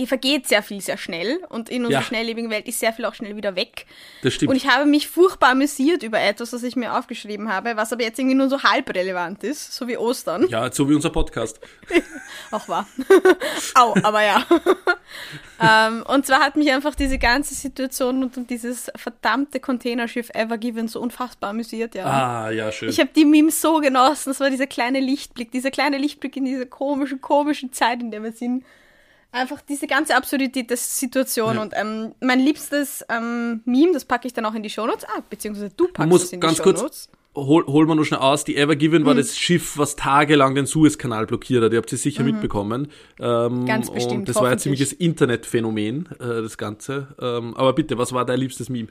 [0.07, 2.05] vergeht sehr viel sehr schnell und in unserer ja.
[2.05, 3.85] schnelllebigen Welt ist sehr viel auch schnell wieder weg.
[4.23, 4.49] Das stimmt.
[4.49, 8.03] Und ich habe mich furchtbar amüsiert über etwas, was ich mir aufgeschrieben habe, was aber
[8.03, 10.47] jetzt irgendwie nur so halb relevant ist, so wie Ostern.
[10.49, 11.59] Ja, so wie unser Podcast.
[12.51, 12.87] auch wahr.
[13.75, 14.45] Au, aber ja.
[15.87, 20.87] ähm, und zwar hat mich einfach diese ganze Situation und dieses verdammte Containerschiff Ever Given
[20.87, 22.05] so unfassbar amüsiert, ja.
[22.05, 22.89] Ah, ja, schön.
[22.89, 26.45] Ich habe die Memes so genossen, das war dieser kleine Lichtblick, dieser kleine Lichtblick in
[26.45, 28.63] diese komische, komische Zeit, in der wir sind
[29.37, 31.55] einfach diese ganze Absurdität der Situation.
[31.55, 31.61] Ja.
[31.61, 35.05] Und ähm, mein liebstes ähm, Meme, das packe ich dann auch in die Shownotes.
[35.05, 36.81] Ah, beziehungsweise du packst es in die ganz Shownotes.
[36.81, 39.19] Kurz hol, hol mal nur schnell aus, die Ever Given war hm.
[39.19, 41.71] das Schiff, was tagelang den Suezkanal blockiert hat.
[41.71, 42.31] Ihr habt sie sicher mhm.
[42.31, 42.91] mitbekommen.
[43.19, 44.19] Ähm, Ganz bestimmt.
[44.19, 47.15] Und das war ein ziemliches Internetphänomen, äh, das Ganze.
[47.21, 48.87] Ähm, aber bitte, was war dein liebstes Meme?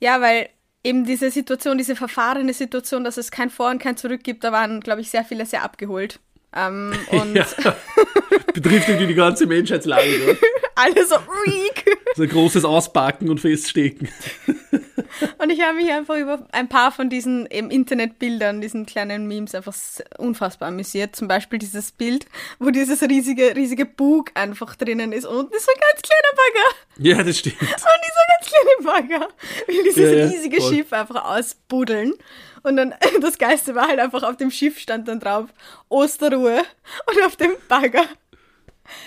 [0.00, 0.48] Ja, weil
[0.84, 4.52] eben diese Situation, diese verfahrene Situation, dass es kein Vor und kein Zurück gibt, da
[4.52, 6.20] waren, glaube ich, sehr viele sehr abgeholt.
[6.54, 7.46] Ähm, und ja.
[8.54, 10.38] Betrifft irgendwie die ganze Menschheitslage.
[10.74, 11.98] Alle so, weak.
[12.14, 14.06] So ein großes Auspacken und Feststecken.
[15.38, 19.74] Und ich habe mich einfach über ein paar von diesen Internetbildern, diesen kleinen Memes einfach
[20.18, 21.16] unfassbar amüsiert.
[21.16, 22.26] Zum Beispiel dieses Bild,
[22.58, 26.36] wo dieses riesige, riesige Bug einfach drinnen ist und unten ist so ein ganz kleiner
[26.36, 26.76] Bagger.
[26.98, 27.60] Ja, das stimmt.
[27.60, 29.28] Und dieser ganz kleine Bagger
[29.66, 30.74] will dieses ja, ja, riesige voll.
[30.74, 32.12] Schiff einfach ausbuddeln.
[32.62, 35.48] Und dann, das Geiste war halt einfach auf dem Schiff stand dann drauf
[35.88, 36.62] Osterruhe
[37.06, 38.04] und auf dem Bagger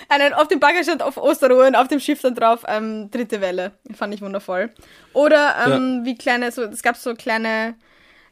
[0.08, 3.40] nein, auf dem Bagger stand auf Osterruhe und auf dem Schiff dann drauf ähm, dritte
[3.40, 3.72] Welle.
[3.94, 4.70] Fand ich wundervoll.
[5.12, 6.04] Oder ähm, ja.
[6.04, 7.74] wie kleine, so, es gab so kleine,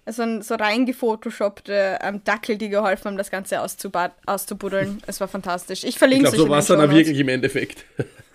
[0.07, 5.03] so, so reingefotoshoppte ähm, Dackel, die geholfen haben, das Ganze auszubuddeln.
[5.07, 5.85] Es war fantastisch.
[5.85, 7.85] Ich verlinke es Ich glaube, so war es dann auch wirklich im Endeffekt.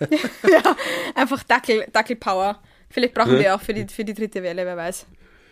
[0.48, 0.76] ja,
[1.14, 2.60] einfach Dackel, Dackelpower.
[2.88, 3.40] Vielleicht brauchen ja.
[3.40, 5.06] wir auch für die, für die dritte Welle, wer weiß.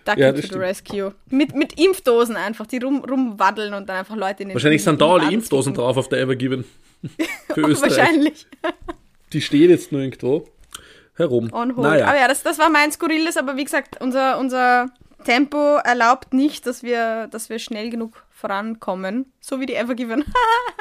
[0.04, 1.14] Dackel ja, to the rescue.
[1.28, 5.00] Mit, mit Impfdosen einfach, die rum, rumwaddeln und dann einfach Leute in den Wahrscheinlich sind
[5.00, 6.64] da alle Impfdosen drauf auf der Evergiven.
[7.54, 7.96] Für Österreich.
[7.96, 8.46] Wahrscheinlich.
[9.32, 10.48] Die steht jetzt nur irgendwo
[11.14, 11.50] herum.
[11.52, 11.86] On hold.
[11.86, 12.06] Naja.
[12.06, 14.90] Aber ja, das, das war mein Skurriles, aber wie gesagt, unser, unser
[15.24, 19.32] Tempo erlaubt nicht, dass wir, dass wir schnell genug vorankommen.
[19.40, 20.24] So wie die Evergiven.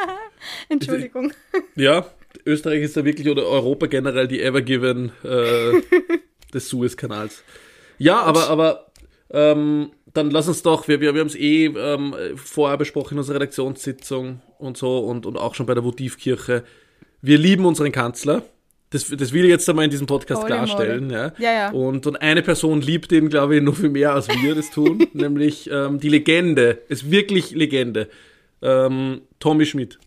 [0.70, 1.34] Entschuldigung.
[1.76, 2.06] Ja,
[2.46, 5.82] Österreich ist da wirklich, oder Europa generell, die Evergiven äh,
[6.54, 7.44] des Suezkanals.
[7.98, 8.92] Ja, aber, aber
[9.32, 13.20] ähm, dann lass uns doch, wir, wir, wir haben es eh ähm, vorher besprochen in
[13.20, 16.64] unserer Redaktionssitzung und so und, und auch schon bei der Votivkirche.
[17.22, 18.44] Wir lieben unseren Kanzler.
[18.90, 21.10] Das, das will ich jetzt einmal in diesem Podcast Holy klarstellen.
[21.10, 21.34] Ja.
[21.38, 21.72] Ja, ja.
[21.72, 25.06] Und, und eine Person liebt ihn, glaube ich, noch viel mehr, als wir das tun,
[25.14, 28.08] nämlich ähm, die Legende, ist wirklich Legende.
[28.62, 30.00] Ähm, Tommy Schmidt.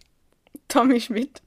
[0.68, 1.42] Tommy Schmidt.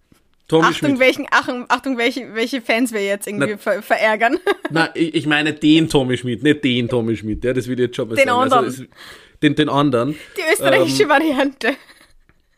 [0.47, 0.99] Tommy Achtung, Schmidt.
[0.99, 4.37] Welchen, Achtung, Achtung, welche, welche Fans wir jetzt irgendwie ver verärgern.
[4.69, 7.43] Nein, ich meine den Tommy Schmidt, nicht den Tommy Schmidt.
[7.43, 8.41] Ja, das will ich jetzt schon mal den sagen.
[8.41, 8.65] Also, anderen.
[8.65, 8.83] Also,
[9.41, 10.15] den, den anderen.
[10.37, 11.69] Die österreichische ähm, Variante.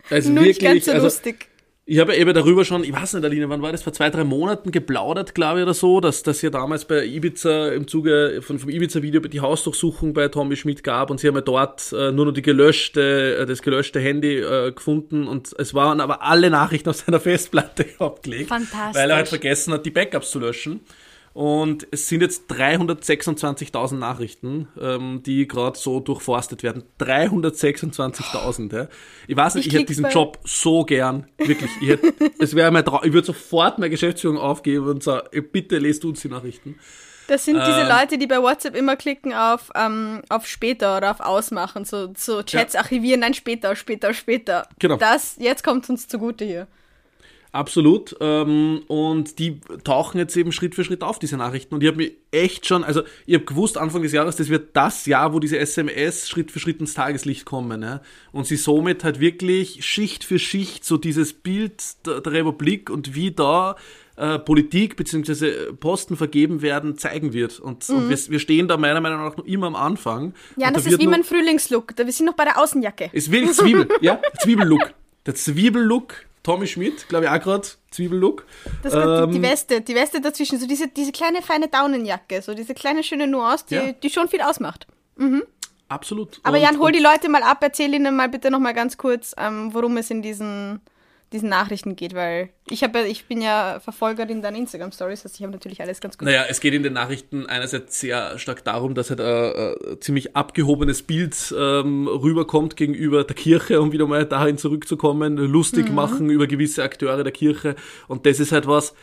[0.09, 1.49] Also Nur wirklich, ganz so also, lustig.
[1.87, 4.09] Ich habe ja eben darüber schon, ich weiß nicht, Aline, wann war das, vor zwei,
[4.09, 8.39] drei Monaten geplaudert, glaube ich, oder so, dass das ja damals bei Ibiza im Zuge
[8.41, 12.11] von, vom Ibiza-Video die Hausdurchsuchung bei Tommy Schmidt gab und sie haben ja dort äh,
[12.11, 16.49] nur noch die gelöschte, äh, das gelöschte Handy äh, gefunden und es waren aber alle
[16.49, 18.49] Nachrichten auf seiner Festplatte abgelegt.
[18.49, 18.99] Fantastisch.
[18.99, 20.79] Weil er halt vergessen hat, die Backups zu löschen.
[21.35, 26.83] Und es sind jetzt 326.000 Nachrichten, ähm, die gerade so durchforstet werden.
[26.97, 28.73] 326.000.
[28.73, 28.87] Ja.
[29.27, 31.27] Ich weiß nicht, ich, ich hätte diesen Job so gern.
[31.37, 31.69] Wirklich.
[31.81, 36.05] Ich, hätte, es wäre mein ich würde sofort meine Geschäftsführung aufgeben und sagen, bitte lest
[36.05, 36.79] uns die Nachrichten.
[37.27, 41.11] Das sind diese ähm, Leute, die bei WhatsApp immer klicken auf, ähm, auf später oder
[41.11, 42.79] auf ausmachen, so, so Chats ja.
[42.79, 44.69] archivieren, nein, später, später, später.
[44.79, 44.95] Genau.
[44.95, 46.67] Das, jetzt kommt uns zugute hier.
[47.55, 48.17] Absolut.
[48.19, 51.73] Ähm, und die tauchen jetzt eben Schritt für Schritt auf, diese Nachrichten.
[51.73, 54.75] Und ich habe mir echt schon, also ich habe gewusst Anfang des Jahres, das wird
[54.75, 57.81] das Jahr, wo diese SMS Schritt für Schritt ins Tageslicht kommen.
[57.81, 58.01] Ja?
[58.33, 63.15] Und sie somit halt wirklich Schicht für Schicht so dieses Bild der, der Republik und
[63.15, 63.77] wie da
[64.17, 65.71] äh, Politik bzw.
[65.79, 67.61] Posten vergeben werden, zeigen wird.
[67.61, 67.95] Und, mhm.
[67.95, 70.33] und wir, wir, stehen da meiner Meinung nach noch immer am Anfang.
[70.57, 71.93] Ja, das da ist wie mein Frühlingslook.
[71.97, 73.11] Wir sind noch bei der Außenjacke.
[73.13, 74.93] Es will Zwiebel, ja, Zwiebellook.
[75.25, 78.45] Der Zwiebellook Tommy Schmidt, glaube ich auch gerade, Zwiebellook.
[78.83, 82.53] Das ähm, die, die, Weste, die Weste dazwischen, so diese, diese kleine feine Daunenjacke, so
[82.53, 83.91] diese kleine schöne Nuance, die, ja.
[83.93, 84.85] die schon viel ausmacht.
[85.15, 85.43] Mhm.
[85.89, 86.39] Absolut.
[86.43, 89.33] Aber und, Jan, hol die Leute mal ab, erzähl ihnen mal bitte nochmal ganz kurz,
[89.39, 90.81] ähm, worum es in diesen
[91.35, 95.43] diesen Nachrichten geht, weil ich habe ich bin ja Verfolgerin deiner Instagram Stories, heißt, ich
[95.43, 96.25] habe natürlich alles ganz gut.
[96.25, 100.35] Naja, es geht in den Nachrichten einerseits sehr stark darum, dass halt ein, ein ziemlich
[100.35, 105.95] abgehobenes Bild ähm, rüberkommt gegenüber der Kirche, um wieder mal dahin zurückzukommen, lustig mhm.
[105.95, 107.75] machen über gewisse Akteure der Kirche
[108.07, 108.95] und das ist halt was,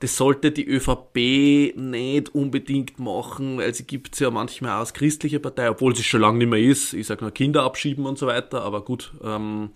[0.00, 4.92] das sollte die ÖVP nicht unbedingt machen, weil sie gibt es ja manchmal auch als
[4.92, 6.92] christliche Partei, obwohl sie schon lange nicht mehr ist.
[6.92, 9.12] Ich sage nur Kinder abschieben und so weiter, aber gut.
[9.24, 9.70] Ähm,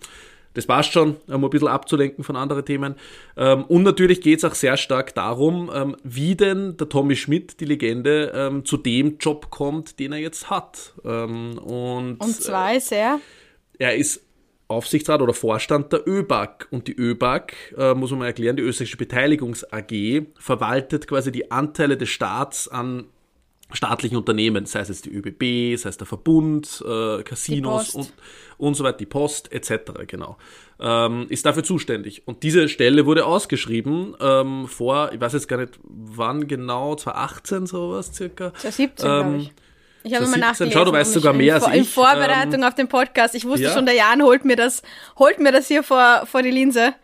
[0.53, 2.95] das passt schon, um ein bisschen abzulenken von anderen Themen.
[3.37, 7.59] Ähm, und natürlich geht es auch sehr stark darum, ähm, wie denn der Tommy Schmidt,
[7.59, 10.93] die Legende, ähm, zu dem Job kommt, den er jetzt hat.
[11.03, 13.19] Und, und zwar ist er?
[13.77, 14.21] Er ist
[14.71, 16.67] Aufsichtsrat oder Vorstand der ÖBAG.
[16.71, 21.51] Und die ÖBAG, äh, muss man mal erklären, die österreichische Beteiligungs AG, verwaltet quasi die
[21.51, 23.05] Anteile des Staats an
[23.73, 28.13] staatlichen Unternehmen, sei es jetzt die ÖBB, sei es der Verbund, äh, Casinos und,
[28.57, 29.91] und so weiter, die Post etc.
[30.07, 30.37] genau,
[30.79, 32.23] ähm, ist dafür zuständig.
[32.25, 37.65] Und diese Stelle wurde ausgeschrieben ähm, vor, ich weiß jetzt gar nicht wann genau, 2018
[37.65, 38.53] sowas circa.
[38.53, 39.51] 2017 ähm, glaube ich.
[40.03, 40.73] Ich habe mal nachgelesen.
[40.73, 41.73] Schau, du weißt sogar mehr als ich.
[41.73, 43.35] In Vorbereitung ähm, auf den Podcast.
[43.35, 43.73] Ich wusste ja.
[43.73, 44.81] schon, der Jan holt mir das,
[45.19, 46.95] holt mir das hier vor, vor die Linse.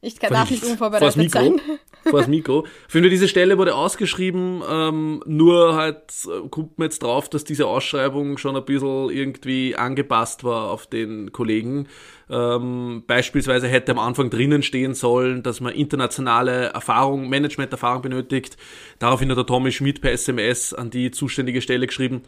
[0.00, 1.60] Ich kann darf nicht unvorbereitet sein.
[2.02, 2.64] vor das Mikro.
[2.64, 7.44] Jeden Fall, diese Stelle wurde ausgeschrieben, ähm, nur halt äh, kommt man jetzt drauf, dass
[7.44, 11.88] diese Ausschreibung schon ein bisschen irgendwie angepasst war auf den Kollegen.
[12.28, 18.56] Ähm, beispielsweise hätte am Anfang drinnen stehen sollen, dass man internationale Erfahrung, Management-Erfahrung benötigt.
[18.98, 22.22] Daraufhin hat der Tommy Schmidt per SMS an die zuständige Stelle geschrieben,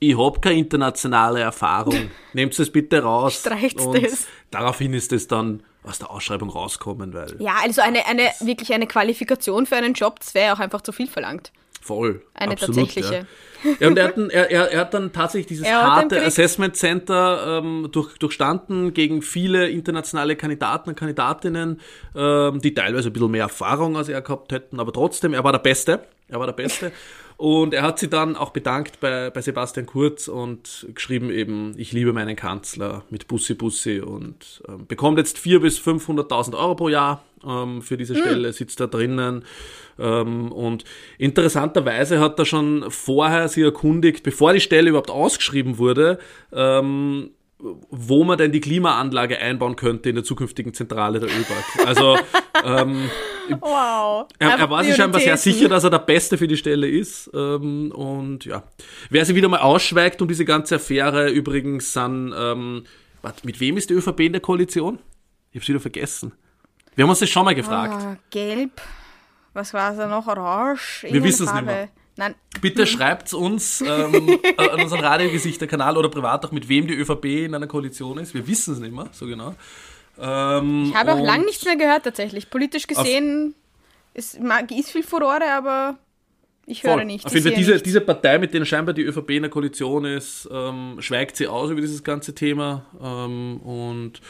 [0.00, 2.10] ich habe keine internationale Erfahrung.
[2.32, 3.40] Nehmt es bitte raus.
[3.40, 4.26] Streicht es.
[4.50, 7.36] Daraufhin ist es dann aus der Ausschreibung rauskommen, weil.
[7.38, 10.92] Ja, also eine, eine wirklich eine Qualifikation für einen Job, das wäre auch einfach zu
[10.92, 11.52] viel verlangt.
[11.84, 12.22] Voll.
[12.32, 13.26] Eine absolut, tatsächliche.
[13.62, 13.70] Ja.
[13.78, 17.60] ja und er hat, dann, er, er, er hat dann tatsächlich dieses harte Assessment Center
[17.62, 21.80] ähm, durch, durchstanden gegen viele internationale Kandidaten und Kandidatinnen,
[22.16, 25.52] ähm, die teilweise ein bisschen mehr Erfahrung als er gehabt hätten, aber trotzdem, er war
[25.52, 26.00] der Beste.
[26.28, 26.90] Er war der Beste.
[27.44, 31.92] Und er hat sie dann auch bedankt bei, bei Sebastian Kurz und geschrieben eben, ich
[31.92, 36.88] liebe meinen Kanzler mit Bussi Bussi und ähm, bekommt jetzt 400.000 bis 500.000 Euro pro
[36.88, 38.22] Jahr ähm, für diese hm.
[38.22, 39.44] Stelle, sitzt da drinnen.
[39.98, 40.84] Ähm, und
[41.18, 47.28] interessanterweise hat er schon vorher sie erkundigt, bevor die Stelle überhaupt ausgeschrieben wurde, ähm,
[47.90, 51.86] wo man denn die Klimaanlage einbauen könnte in der zukünftigen Zentrale der ÖBAG.
[51.86, 52.16] Also
[52.64, 53.08] ähm,
[53.60, 54.26] wow.
[54.38, 57.30] er, er war sich scheinbar sehr sicher, dass er der Beste für die Stelle ist.
[57.34, 58.64] Ähm, und ja,
[59.10, 62.84] wer sich wieder mal ausschweigt um diese ganze Affäre, übrigens sind, ähm,
[63.22, 64.98] warte, mit wem ist die ÖVP in der Koalition?
[65.52, 66.32] Ich hab's wieder vergessen.
[66.94, 68.04] Wir haben uns das schon mal gefragt.
[68.06, 68.80] Oh, gelb.
[69.52, 70.26] Was war es da noch?
[70.26, 71.06] Orange?
[71.08, 71.88] Wir wissen es nicht mehr.
[72.16, 72.34] Nein.
[72.60, 72.86] Bitte hm.
[72.86, 77.66] schreibt uns ähm, an unseren Radiogesichter-Kanal oder privat auch, mit wem die ÖVP in einer
[77.66, 78.34] Koalition ist.
[78.34, 79.54] Wir wissen es nicht mehr, so genau.
[80.18, 82.50] Ähm, ich habe auch lange nichts mehr gehört, tatsächlich.
[82.50, 83.54] Politisch gesehen
[84.14, 84.38] ist,
[84.70, 85.98] ist viel Furore, aber
[86.66, 87.04] ich höre voll.
[87.04, 87.26] nichts.
[87.26, 90.48] Auf jeden Fall, diese, diese Partei, mit der scheinbar die ÖVP in der Koalition ist,
[90.50, 92.86] ähm, schweigt sie aus über dieses ganze Thema.
[93.02, 94.20] Ähm, und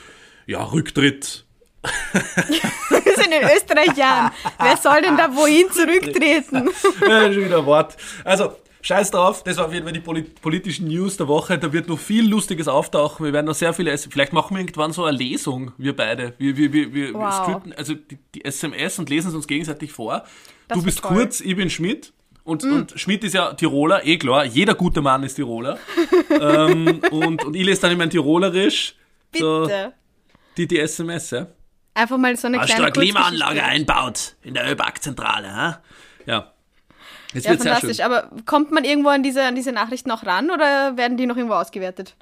[0.46, 1.43] ja, Rücktritt.
[2.90, 4.30] Wir sind in Österreich, Jan.
[4.58, 6.70] Wer soll denn da wohin zurücktreten?
[7.08, 7.96] ja, schon wieder ein Wort.
[8.24, 11.58] Also, Scheiß drauf, das war auf jeden Fall die politischen News der Woche.
[11.58, 13.24] Da wird noch viel Lustiges auftauchen.
[13.24, 16.34] Wir werden noch sehr viele, vielleicht machen wir irgendwann so eine Lesung, wir beide.
[16.36, 17.32] Wir, wir, wir, wir wow.
[17.32, 20.24] skripten also die, die, SMS und lesen es uns gegenseitig vor.
[20.68, 21.16] Das du bist toll.
[21.16, 22.12] Kurz, ich bin Schmidt.
[22.44, 22.72] Und, mm.
[22.74, 25.78] und Schmidt ist ja Tiroler, eh klar, jeder gute Mann ist Tiroler.
[26.28, 28.96] ähm, und, und ich lese dann immer in Tirolerisch
[29.34, 29.66] so
[30.58, 31.46] die, die SMS, ja.
[31.94, 35.78] Einfach mal so eine Hast kleine Klimaanlage einbaut in der ÖBAG-Zentrale,
[36.26, 36.50] Ja.
[37.32, 38.00] Jetzt ja, fantastisch.
[38.00, 41.36] Aber kommt man irgendwo an diese, an diese Nachrichten noch ran oder werden die noch
[41.36, 42.14] irgendwo ausgewertet?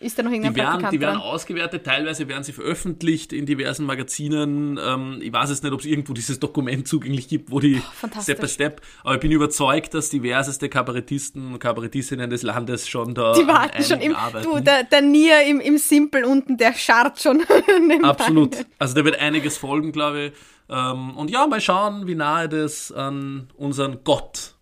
[0.00, 3.84] Ist da noch irgendein die werden, die werden ausgewertet, teilweise werden sie veröffentlicht in diversen
[3.84, 4.80] Magazinen.
[4.82, 8.20] Ähm, ich weiß es nicht, ob es irgendwo dieses Dokument zugänglich gibt, wo die oh,
[8.22, 13.14] Step by Step, aber ich bin überzeugt, dass diverseste Kabarettisten und Kabarettistinnen des Landes schon
[13.14, 14.50] da Die warten schon im, arbeiten.
[14.50, 17.42] du, der, der Nier im, im Simpel unten, der scharrt schon.
[18.02, 18.56] Absolut.
[18.78, 20.32] Also da wird einiges folgen, glaube ich.
[20.70, 24.54] Ähm, und ja, mal schauen, wie nahe das an unseren Gott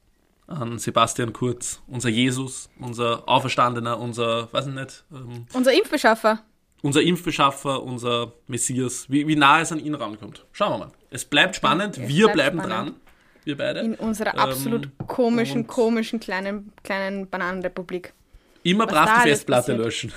[0.48, 5.04] an Sebastian Kurz, unser Jesus, unser Auferstandener, unser, weiß ich nicht.
[5.12, 6.40] Ähm, unser Impfbeschaffer.
[6.82, 10.46] Unser Impfbeschaffer, unser Messias, wie, wie nah es an ihn rankommt.
[10.52, 10.92] Schauen wir mal.
[11.10, 12.88] Es bleibt spannend, es wir bleibt bleiben spannend.
[12.88, 13.00] dran,
[13.44, 13.80] wir beide.
[13.80, 18.14] In unserer ähm, absolut komischen, komischen kleinen, kleinen Bananenrepublik.
[18.62, 20.12] Immer brav die Festplatte löschen.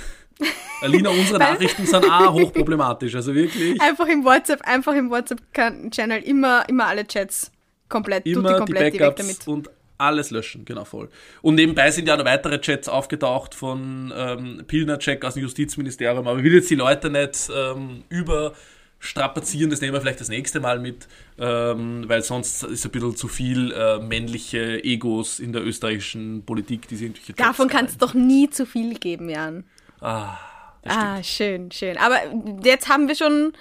[0.81, 3.79] Alina, unsere Nachrichten sind auch hochproblematisch, also wirklich.
[3.81, 7.51] Einfach im WhatsApp, einfach im WhatsApp-Channel immer, immer alle Chats
[7.89, 9.47] komplett, immer komplett die Backups damit.
[9.47, 9.69] und
[10.01, 11.09] alles löschen, genau voll.
[11.41, 16.39] Und nebenbei sind ja noch weitere Chats aufgetaucht von ähm, Pilner-Check aus dem Justizministerium, aber
[16.39, 20.79] ich will jetzt die Leute nicht ähm, überstrapazieren, das nehmen wir vielleicht das nächste Mal
[20.79, 26.43] mit, ähm, weil sonst ist ein bisschen zu viel äh, männliche Egos in der österreichischen
[26.45, 29.63] Politik, die sind Davon kann es doch nie zu viel geben, Jan.
[29.99, 30.37] Ah,
[30.85, 31.97] ah schön, schön.
[31.97, 32.17] Aber
[32.63, 33.53] jetzt haben wir schon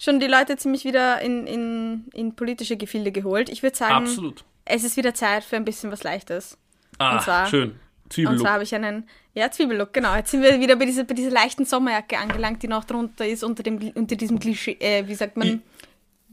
[0.00, 3.48] schon die Leute ziemlich wieder in, in, in politische Gefilde geholt.
[3.48, 6.58] Ich würde sagen, Absolut es ist wieder Zeit für ein bisschen was Leichtes.
[6.98, 7.78] Ah, zwar, schön.
[8.08, 8.38] Zwiebellook.
[8.38, 10.14] Und zwar habe ich einen, ja, Zwiebellook, genau.
[10.14, 13.42] Jetzt sind wir wieder bei dieser, bei dieser leichten Sommerjacke angelangt, die noch drunter ist,
[13.42, 15.58] unter, dem, unter diesem Klischee, äh, wie sagt man, ich,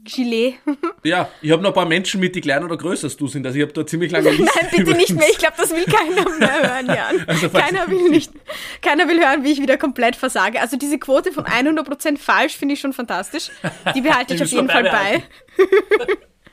[0.04, 0.54] Gilet.
[1.04, 3.46] ja, ich habe noch ein paar Menschen mit, die kleiner oder größer als du sind.
[3.46, 4.98] Also ich habe da ziemlich lange Liste Nein, bitte übrigens.
[4.98, 5.28] nicht mehr.
[5.30, 7.24] Ich glaube, das will keiner mehr hören, Jan.
[7.28, 8.32] Also, keiner will nicht.
[8.80, 10.60] Keiner will hören, wie ich wieder komplett versage.
[10.60, 13.50] Also diese Quote von 100% falsch finde ich schon fantastisch.
[13.94, 15.22] Die behalte ich auf jeden Fall bei.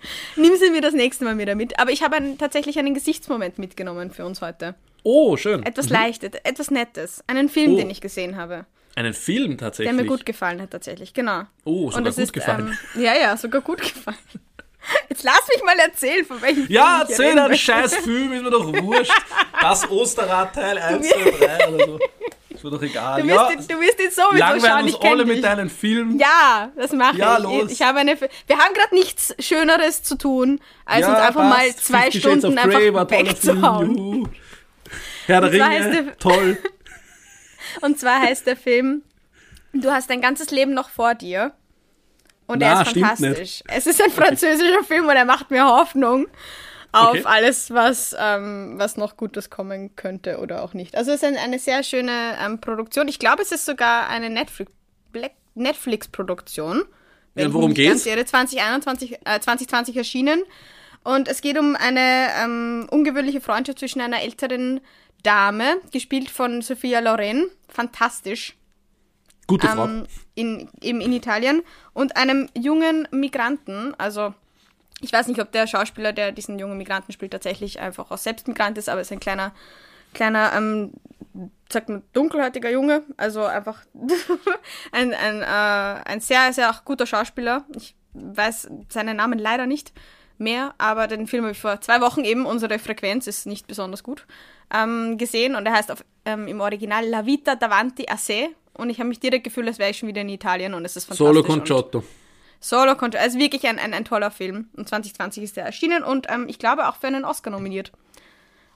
[0.36, 1.80] Nimm sie mir das nächste Mal wieder mit.
[1.80, 4.76] Aber ich habe einen, tatsächlich einen Gesichtsmoment mitgenommen für uns heute.
[5.04, 5.64] Oh, schön.
[5.64, 5.95] Etwas mhm.
[5.95, 7.24] Leichtes, etwas Nettes.
[7.28, 7.78] Einen Film, oh.
[7.78, 8.66] den ich gesehen habe.
[8.95, 9.95] Einen Film tatsächlich?
[9.95, 11.43] Der mir gut gefallen hat, tatsächlich, genau.
[11.64, 12.78] Oh, sogar gut ist, gefallen.
[12.95, 14.18] Ähm, ja, ja, sogar gut gefallen.
[15.10, 18.52] Jetzt lass mich mal erzählen, von welchem Film Ja, erzähl einen scheiß Film, ist mir
[18.52, 19.12] doch wurscht.
[19.62, 22.00] Das Osterrad Teil 1, 2, 3 oder so.
[22.60, 23.22] Ist mir doch egal.
[23.22, 26.20] Du wirst, ja, ihn, du wirst ihn sowieso langweilen uns alle mit deinen Filmen.
[26.20, 27.43] Ja, das mache ja, ich.
[27.43, 27.72] Los.
[27.72, 28.20] Ich habe eine.
[28.20, 31.57] Wir haben gerade nichts Schöneres zu tun, als ja, uns einfach passt.
[31.57, 34.28] mal zwei Stunden einfach wegzuhauen.
[35.26, 36.57] Herr der Ringe, toll.
[37.82, 39.03] Und zwar heißt der Film,
[39.72, 41.53] du hast dein ganzes Leben noch vor dir.
[42.45, 43.64] Und Na, er ist fantastisch.
[43.70, 46.28] Es ist ein französischer Film und er macht mir Hoffnung
[46.92, 47.24] auf okay.
[47.26, 50.96] alles, was, ähm, was noch Gutes kommen könnte oder auch nicht.
[50.96, 53.08] Also es ist ein, eine sehr schöne ähm, Produktion.
[53.08, 56.84] Ich glaube, es ist sogar eine Netflix-Produktion.
[57.36, 58.04] Ja, worum geht's?
[58.04, 60.42] 2021, äh, 2020 erschienen.
[61.04, 64.82] Und es geht um eine ähm, ungewöhnliche Freundschaft zwischen einer älteren
[65.24, 67.46] Dame, gespielt von Sophia Loren.
[67.68, 68.56] Fantastisch.
[69.48, 69.86] Gute Frau.
[69.86, 71.62] Ähm, in, in, in Italien.
[71.94, 74.34] Und einem jungen Migranten, also
[75.02, 78.47] ich weiß nicht, ob der Schauspieler, der diesen jungen Migranten spielt, tatsächlich einfach auch selbst
[78.47, 79.54] Migrant ist, aber ist ein kleiner,
[80.14, 80.93] kleiner, ähm,
[81.72, 83.04] sagt man, dunkelhäutiger Junge.
[83.18, 83.86] Also einfach
[84.91, 87.66] ein, ein, äh, ein sehr, sehr guter Schauspieler.
[87.76, 89.93] Ich weiß seinen Namen leider nicht
[90.38, 94.04] mehr, aber den Film habe ich vor zwei Wochen eben, unsere Frequenz ist nicht besonders
[94.04, 94.26] gut,
[94.74, 98.89] ähm, gesehen und er heißt auf, ähm, im Original La Vita davanti a se und
[98.89, 101.06] ich habe mich direkt gefühlt, als wäre ich schon wieder in Italien und es ist
[101.06, 101.28] fantastisch.
[101.28, 102.04] Solo con Giotto.
[102.60, 103.22] Solo Control.
[103.22, 104.70] Also wirklich ein, ein, ein toller Film.
[104.76, 107.91] Und 2020 ist er erschienen und ähm, ich glaube auch für einen Oscar nominiert.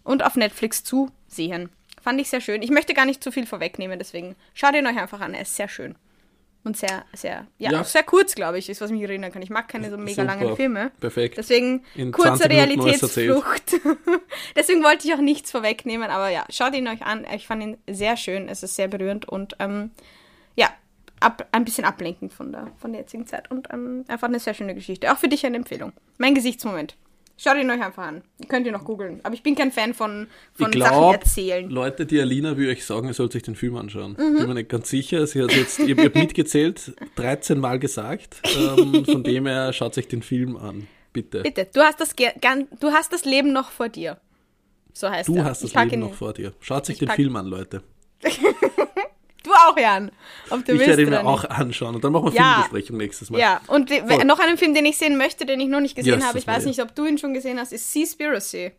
[0.03, 1.69] Und auf Netflix zu sehen.
[2.01, 2.61] Fand ich sehr schön.
[2.61, 5.34] Ich möchte gar nicht zu viel vorwegnehmen, deswegen schaut ihn euch einfach an.
[5.34, 5.95] Er ist sehr schön.
[6.65, 7.81] Und sehr, sehr, ja, ja.
[7.81, 9.41] auch sehr kurz, glaube ich, ist, was mich erinnern kann.
[9.41, 10.25] Ich mag keine so mega Super.
[10.25, 10.91] langen Filme.
[11.01, 11.38] Perfekt.
[11.38, 13.81] Deswegen In kurze Realitätsflucht.
[14.55, 17.27] Deswegen wollte ich auch nichts vorwegnehmen, aber ja, schaut ihn euch an.
[17.36, 18.47] Ich fand ihn sehr schön.
[18.47, 19.91] Es ist sehr berührend und ähm,
[21.24, 23.49] ab, ein bisschen ablenken von der, von der jetzigen Zeit.
[23.49, 25.11] Und ähm, einfach eine sehr schöne Geschichte.
[25.11, 25.93] Auch für dich eine Empfehlung.
[26.17, 26.95] Mein Gesichtsmoment.
[27.36, 28.21] Schaut ihn euch einfach an.
[28.39, 29.19] Ihr könnt ihn noch googeln.
[29.24, 31.69] Aber ich bin kein Fan von, von glaub, Sachen erzählen.
[31.69, 34.11] Leute, die Alina will euch sagen, ihr sollt sich den Film anschauen.
[34.11, 34.38] Mhm.
[34.38, 35.26] Bin mir nicht ganz sicher.
[35.26, 38.38] Sie hat jetzt, ihr habt mitgezählt, 13 Mal gesagt.
[38.55, 40.88] Ähm, von dem her schaut sich den Film an.
[41.11, 41.41] Bitte.
[41.41, 41.67] Bitte.
[41.74, 44.19] Du hast das, du hast das Leben noch vor dir.
[44.93, 45.45] So heißt Du er.
[45.45, 46.53] hast das Leben noch vor dir.
[46.59, 47.82] Schaut sich den Film an, Leute.
[49.43, 50.11] Du auch, Jan.
[50.49, 52.53] Ich werde ihn mir auch anschauen und dann machen wir ja.
[52.53, 53.39] Filmbesprechung nächstes Mal.
[53.39, 54.23] Ja, und Voll.
[54.25, 56.47] noch einen Film, den ich sehen möchte, den ich noch nicht gesehen yes, habe, ich
[56.47, 58.71] weiß nicht, ob du ihn schon gesehen hast, ist Seaspiracy.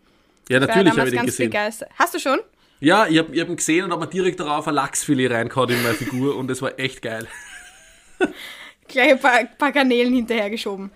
[0.48, 1.50] Ja, natürlich habe ich ihn gesehen.
[1.50, 1.90] Begeistert.
[1.98, 2.40] Hast du schon?
[2.80, 5.82] Ja, ich habe hab ihn gesehen und habe mir direkt darauf ein Lachsfilet reingehauen in
[5.82, 7.26] meine Figur und es war echt geil.
[8.88, 10.90] Gleich ein paar, paar Kanälen hinterhergeschoben.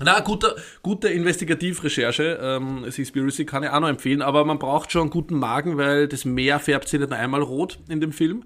[0.00, 2.38] Na, gute, gute Investigativrecherche.
[2.42, 6.08] Ähm, Seaspiracy kann ich auch noch empfehlen, aber man braucht schon einen guten Magen, weil
[6.08, 8.44] das Meer färbt sich nicht einmal rot in dem Film.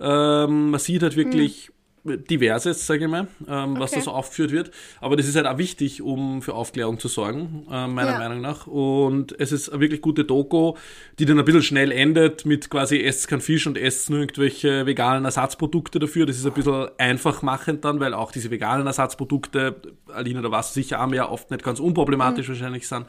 [0.00, 1.70] Ähm, man sieht halt wirklich
[2.04, 4.00] diverses, sage ich mal, ähm, was okay.
[4.00, 4.70] da so aufgeführt wird.
[5.00, 8.18] Aber das ist halt auch wichtig, um für Aufklärung zu sorgen, äh, meiner ja.
[8.18, 8.66] Meinung nach.
[8.66, 10.74] Und es ist eine wirklich gute Doku,
[11.18, 14.86] die dann ein bisschen schnell endet mit quasi esst kein Fisch und esst nur irgendwelche
[14.86, 16.24] veganen Ersatzprodukte dafür.
[16.24, 19.76] Das ist ein bisschen einfach machend dann, weil auch diese veganen Ersatzprodukte,
[20.08, 22.52] Alina, da warst du sicher auch mehr, oft nicht ganz unproblematisch mhm.
[22.52, 23.04] wahrscheinlich sind.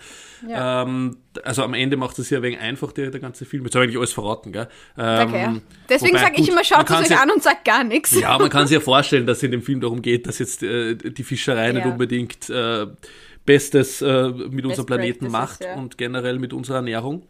[0.49, 0.83] Ja.
[0.83, 3.63] Ähm, also am Ende macht es ja wegen einfach der, der ganze Film.
[3.63, 4.67] Jetzt habe ich eigentlich alles verraten, gell?
[4.97, 5.61] Ähm, okay.
[5.87, 8.19] Deswegen sage ich immer, schaut es euch an und sagt gar nichts.
[8.19, 10.63] Ja, man kann sich ja vorstellen, dass es in dem Film darum geht, dass jetzt
[10.63, 11.73] äh, die Fischerei ja.
[11.73, 12.87] nicht unbedingt äh,
[13.45, 15.75] Bestes äh, mit Best unserem Planeten macht ja.
[15.75, 17.23] und generell mit unserer Ernährung.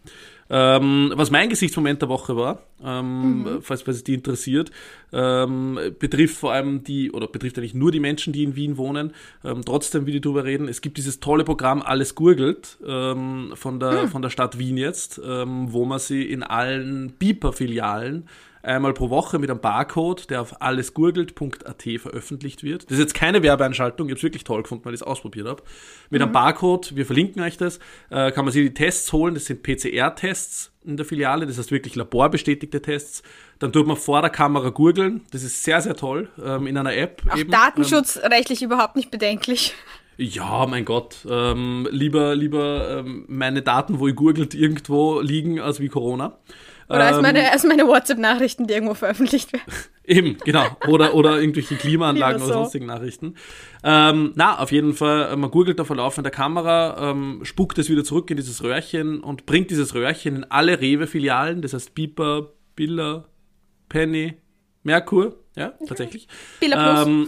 [0.53, 3.61] Ähm, was mein Gesichtsmoment der Woche war, ähm, mhm.
[3.61, 4.69] falls, falls es die interessiert,
[5.13, 9.13] ähm, betrifft vor allem die, oder betrifft eigentlich nur die Menschen, die in Wien wohnen.
[9.45, 10.67] Ähm, trotzdem will ich darüber reden.
[10.67, 14.07] Es gibt dieses tolle Programm Alles gurgelt ähm, von, der, mhm.
[14.09, 18.27] von der Stadt Wien jetzt, ähm, wo man sie in allen Biper-Filialen
[18.63, 22.85] einmal pro Woche mit einem Barcode, der auf allesgurgelt.at veröffentlicht wird.
[22.85, 25.47] Das ist jetzt keine Werbeeinschaltung, ich habe es wirklich toll gefunden, weil ich es ausprobiert
[25.47, 25.63] habe.
[26.09, 26.25] Mit mhm.
[26.25, 29.63] einem Barcode, wir verlinken euch das, äh, kann man sich die Tests holen, das sind
[29.63, 33.23] PCR-Tests in der Filiale, das heißt wirklich laborbestätigte Tests.
[33.59, 36.95] Dann tut man vor der Kamera gurgeln, das ist sehr, sehr toll, ähm, in einer
[36.95, 37.21] App.
[37.29, 37.51] Auch eben.
[37.51, 39.75] datenschutzrechtlich ähm, überhaupt nicht bedenklich.
[40.17, 41.25] Ja, mein Gott.
[41.27, 46.37] Ähm, lieber lieber ähm, meine Daten, wo ich gurgelt, irgendwo liegen, als wie Corona.
[46.95, 49.71] Oder als meine, ähm, als meine WhatsApp-Nachrichten, die irgendwo veröffentlicht werden.
[50.03, 50.65] Eben, genau.
[50.87, 52.45] Oder, oder irgendwelche Klimaanlagen so.
[52.45, 53.35] oder sonstigen Nachrichten.
[53.83, 58.03] Ähm, na, auf jeden Fall, man googelt da vor laufender Kamera, ähm, spuckt es wieder
[58.03, 63.25] zurück in dieses Röhrchen und bringt dieses Röhrchen in alle Rewe-Filialen, das heißt Piper, Billa,
[63.89, 64.33] Penny,
[64.83, 66.27] Merkur, ja, tatsächlich.
[66.61, 67.07] Billa Plus.
[67.07, 67.27] Ähm,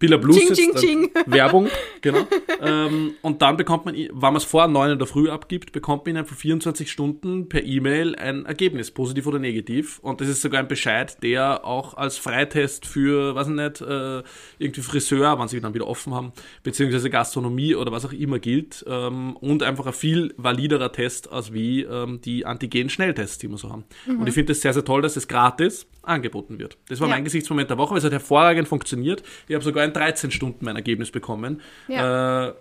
[0.00, 1.10] Billa Plus ching, ching, ching.
[1.26, 1.68] Werbung,
[2.00, 2.26] genau.
[2.60, 6.04] ähm, und dann bekommt man, wenn man es vor 9 in der Früh abgibt, bekommt
[6.04, 10.00] man innerhalb von 24 Stunden per E-Mail ein Ergebnis, positiv oder negativ.
[10.00, 14.22] Und das ist sogar ein Bescheid, der auch als Freitest für, weiß ich nicht, äh,
[14.58, 16.32] irgendwie Friseur, wann sie dann wieder offen haben,
[16.64, 18.84] beziehungsweise Gastronomie oder was auch immer gilt.
[18.88, 23.70] Ähm, und einfach ein viel validerer Test als wie ähm, die Antigen-Schnelltests, die wir so
[23.70, 23.84] haben.
[24.06, 24.20] Mhm.
[24.20, 26.78] Und ich finde es sehr, sehr toll, dass es gratis angeboten wird.
[26.88, 27.14] Das war ja.
[27.14, 27.24] mein
[27.60, 29.22] Gesichtsmoment der Woche, weil es hat hervorragend funktioniert.
[29.48, 31.60] Ich habe sogar in 13 Stunden mein Ergebnis bekommen.
[31.88, 32.48] Ja.
[32.48, 32.54] Äh,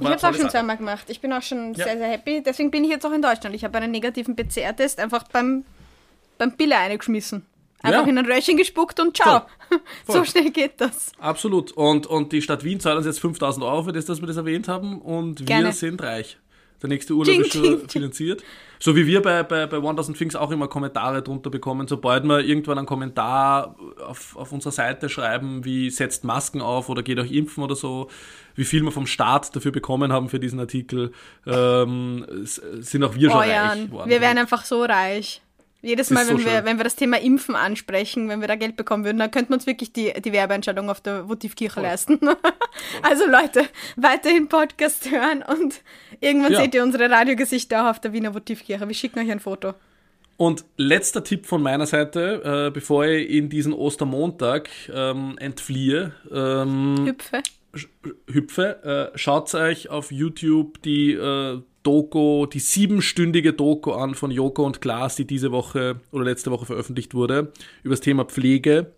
[0.00, 1.04] ich habe es auch schon zweimal gemacht.
[1.08, 1.84] Ich bin auch schon ja.
[1.84, 2.42] sehr, sehr happy.
[2.42, 3.54] Deswegen bin ich jetzt auch in Deutschland.
[3.54, 5.64] Ich habe einen negativen PCR-Test einfach beim,
[6.36, 7.46] beim Biller eingeschmissen.
[7.80, 8.10] Einfach ja.
[8.10, 9.42] in ein Röhrchen gespuckt und ciao.
[9.68, 9.80] Voll.
[10.06, 10.16] Voll.
[10.16, 11.12] So schnell geht das.
[11.18, 11.70] Absolut.
[11.72, 14.36] Und, und die Stadt Wien zahlt uns jetzt 5000 Euro für das, dass wir das
[14.36, 15.00] erwähnt haben.
[15.00, 15.66] Und Gerne.
[15.66, 16.38] wir sind reich.
[16.82, 18.42] Der nächste Urlaub ist schon finanziert.
[18.84, 21.88] So wie wir bei, bei, bei 1000 Things auch immer Kommentare drunter bekommen.
[21.88, 23.76] Sobald wir irgendwann einen Kommentar
[24.06, 28.10] auf, auf unserer Seite schreiben, wie setzt Masken auf oder geht euch impfen oder so,
[28.56, 31.12] wie viel wir vom Staat dafür bekommen haben für diesen Artikel,
[31.46, 33.90] ähm, sind auch wir schon oh, reich.
[33.90, 34.10] Worden.
[34.10, 35.40] Wir wären einfach so reich.
[35.84, 38.74] Jedes Mal, wenn, so wir, wenn wir das Thema Impfen ansprechen, wenn wir da Geld
[38.76, 42.18] bekommen würden, dann könnten wir uns wirklich die, die Werbeentscheidung auf der Votivkirche leisten.
[43.02, 43.66] also Leute,
[43.96, 45.82] weiterhin Podcast hören und
[46.20, 46.62] irgendwann ja.
[46.62, 48.88] seht ihr unsere Radiogesichter auch auf der Wiener Votivkirche.
[48.88, 49.74] Wir schicken euch ein Foto.
[50.36, 56.12] Und letzter Tipp von meiner Seite, äh, bevor ich in diesen Ostermontag ähm, entfliehe.
[56.32, 57.42] Ähm, Hüpfe.
[58.32, 59.12] Hüpfe.
[59.14, 64.80] Äh, schaut euch auf YouTube die äh, Doku, die siebenstündige Doku an von Joko und
[64.80, 67.52] Klaas, die diese Woche oder letzte Woche veröffentlicht wurde,
[67.84, 68.92] über das Thema Pflege.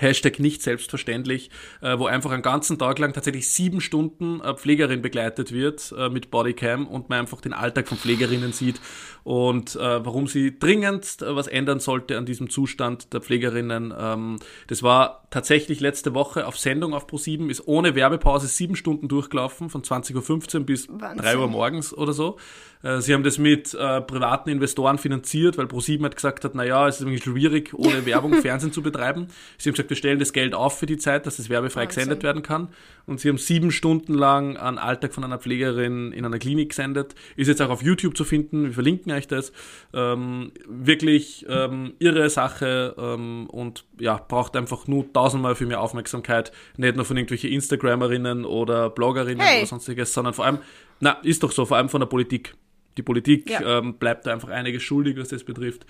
[0.00, 5.02] Hashtag nicht selbstverständlich, äh, wo einfach einen ganzen Tag lang tatsächlich sieben Stunden äh, Pflegerin
[5.02, 8.80] begleitet wird äh, mit Bodycam und man einfach den Alltag von Pflegerinnen sieht
[9.22, 13.92] und warum sie dringend was ändern sollte an diesem Zustand der Pflegerinnen.
[13.96, 19.08] Ähm, das war tatsächlich letzte Woche auf Sendung auf Pro7, ist ohne Werbepause sieben Stunden
[19.08, 21.18] durchgelaufen, von 20.15 Uhr bis Wahnsinn.
[21.24, 22.38] 3 Uhr morgens oder so.
[22.82, 26.88] Äh, sie haben das mit äh, privaten Investoren finanziert, weil Pro7 hat gesagt hat, naja,
[26.88, 29.28] es ist irgendwie schwierig, ohne Werbung Fernsehen zu betreiben.
[29.58, 32.00] Sie haben gesagt, wir stellen das Geld auf für die Zeit, dass es werbefrei Wahnsinn.
[32.02, 32.68] gesendet werden kann.
[33.06, 37.14] Und sie haben sieben Stunden lang einen Alltag von einer Pflegerin in einer Klinik gesendet.
[37.36, 38.66] Ist jetzt auch auf YouTube zu finden.
[38.66, 39.52] Wir verlinken euch das.
[39.92, 46.52] Ähm, wirklich ähm, irre Sache ähm, und ja, braucht einfach nur tausendmal für mehr Aufmerksamkeit.
[46.76, 49.58] Nicht nur von irgendwelchen Instagramerinnen oder Bloggerinnen hey.
[49.58, 50.58] oder sonstiges, sondern vor allem,
[51.00, 52.54] na, ist doch so, vor allem von der Politik.
[53.00, 53.78] Die Politik ja.
[53.78, 55.86] ähm, bleibt da einfach einiges schuldig, was das betrifft.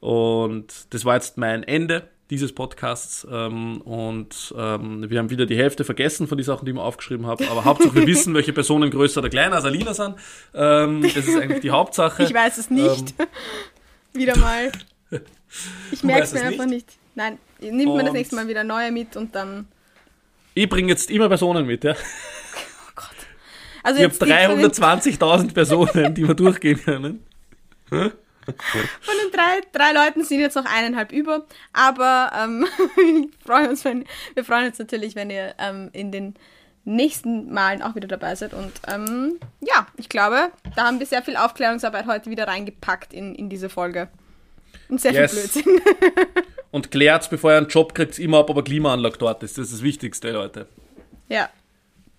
[0.00, 5.56] Und das war jetzt mein Ende dieses Podcasts ähm, und ähm, wir haben wieder die
[5.56, 8.90] Hälfte vergessen von den Sachen, die wir aufgeschrieben haben, aber Hauptsache wir wissen, welche Personen
[8.90, 10.16] größer oder kleiner als Alina sind.
[10.52, 12.24] Ähm, das ist eigentlich die Hauptsache.
[12.24, 13.14] Ich weiß es nicht.
[13.20, 13.26] Ähm,
[14.14, 14.72] wieder mal.
[15.92, 16.88] Ich merke es mir einfach nicht.
[16.88, 16.98] nicht.
[17.14, 19.68] Nein, nimmt man das nächste Mal wieder neue mit und dann.
[20.54, 21.94] Ich bringe jetzt immer Personen mit, ja.
[23.88, 27.24] Also ich habe 320.000 Personen, die wir durchgehen können.
[27.88, 31.46] Von den drei, drei Leuten sind jetzt noch eineinhalb über.
[31.72, 32.66] Aber ähm,
[32.96, 36.34] wir, freuen uns, wenn, wir freuen uns natürlich, wenn ihr ähm, in den
[36.84, 38.52] nächsten Malen auch wieder dabei seid.
[38.52, 43.34] Und ähm, ja, ich glaube, da haben wir sehr viel Aufklärungsarbeit heute wieder reingepackt in,
[43.34, 44.08] in diese Folge.
[44.90, 45.32] Und sehr yes.
[45.32, 45.80] viel Blödsinn.
[46.72, 49.56] Und klärt, bevor ihr einen Job kriegt, immer ab, ob eine Klimaanlage dort ist.
[49.56, 50.66] Das ist das Wichtigste, Leute.
[51.30, 51.48] Ja.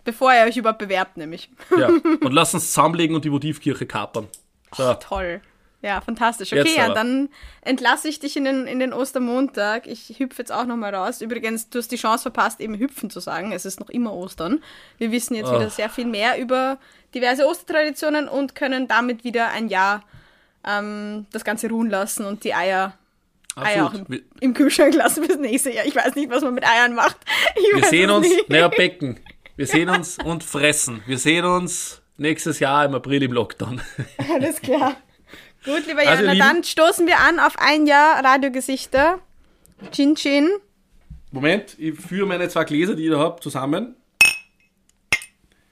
[0.04, 1.50] Bevor ihr euch überhaupt bewerbt, nämlich.
[1.78, 1.88] Ja.
[2.22, 4.28] Und lasst uns zusammenlegen und die Votivkirche kapern.
[4.76, 4.90] So.
[4.90, 5.42] Oh, toll.
[5.82, 6.52] Ja, fantastisch.
[6.52, 7.30] Okay, ja, dann
[7.62, 9.88] entlasse ich dich in den, in den Ostermontag.
[9.88, 11.22] Ich hüpfe jetzt auch nochmal raus.
[11.22, 13.54] Übrigens, du hast die Chance verpasst, eben hüpfen zu sagen.
[13.54, 14.62] Es ist noch immer Ostern.
[14.98, 15.56] Wir wissen jetzt oh.
[15.56, 16.80] wieder sehr viel mehr über
[17.16, 20.04] diverse Ostertraditionen und können damit wieder ein Jahr
[20.68, 22.98] ähm, das Ganze ruhen lassen und die Eier,
[23.56, 25.86] Eier auch im, im, Kühlschrank lassen fürs nächste Jahr.
[25.86, 27.18] Ich weiß nicht, was man mit Eiern macht.
[27.56, 29.20] Ich wir sehen uns, naja, Becken.
[29.60, 31.04] Wir sehen uns und fressen.
[31.06, 33.82] Wir sehen uns nächstes Jahr im April im Lockdown.
[34.34, 34.96] Alles klar.
[35.66, 39.20] Gut, lieber also, Jana, dann stoßen wir an auf ein Jahr Radiogesichter.
[39.92, 40.50] Chin Chin.
[41.32, 43.98] Moment, ich führe meine zwei Gläser, die ich da habe, zusammen.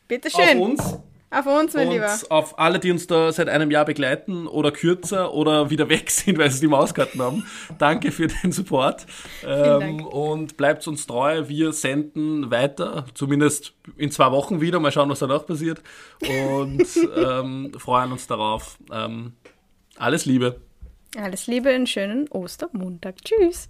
[0.10, 0.62] Bitteschön.
[0.62, 1.00] Auf uns.
[1.30, 2.18] Auf uns, mein und Lieber.
[2.30, 6.38] Auf alle, die uns da seit einem Jahr begleiten oder kürzer oder wieder weg sind,
[6.38, 7.46] weil sie die Mauskarten haben.
[7.78, 9.06] Danke für den Support.
[9.46, 11.48] Ähm, und bleibt uns treu.
[11.48, 14.80] Wir senden weiter, zumindest in zwei Wochen wieder.
[14.80, 15.82] Mal schauen, was danach passiert.
[16.22, 18.78] Und ähm, freuen uns darauf.
[18.92, 19.34] Ähm,
[19.98, 20.62] alles Liebe.
[21.18, 23.18] Alles Liebe, einen schönen Ostermontag.
[23.24, 23.68] Tschüss.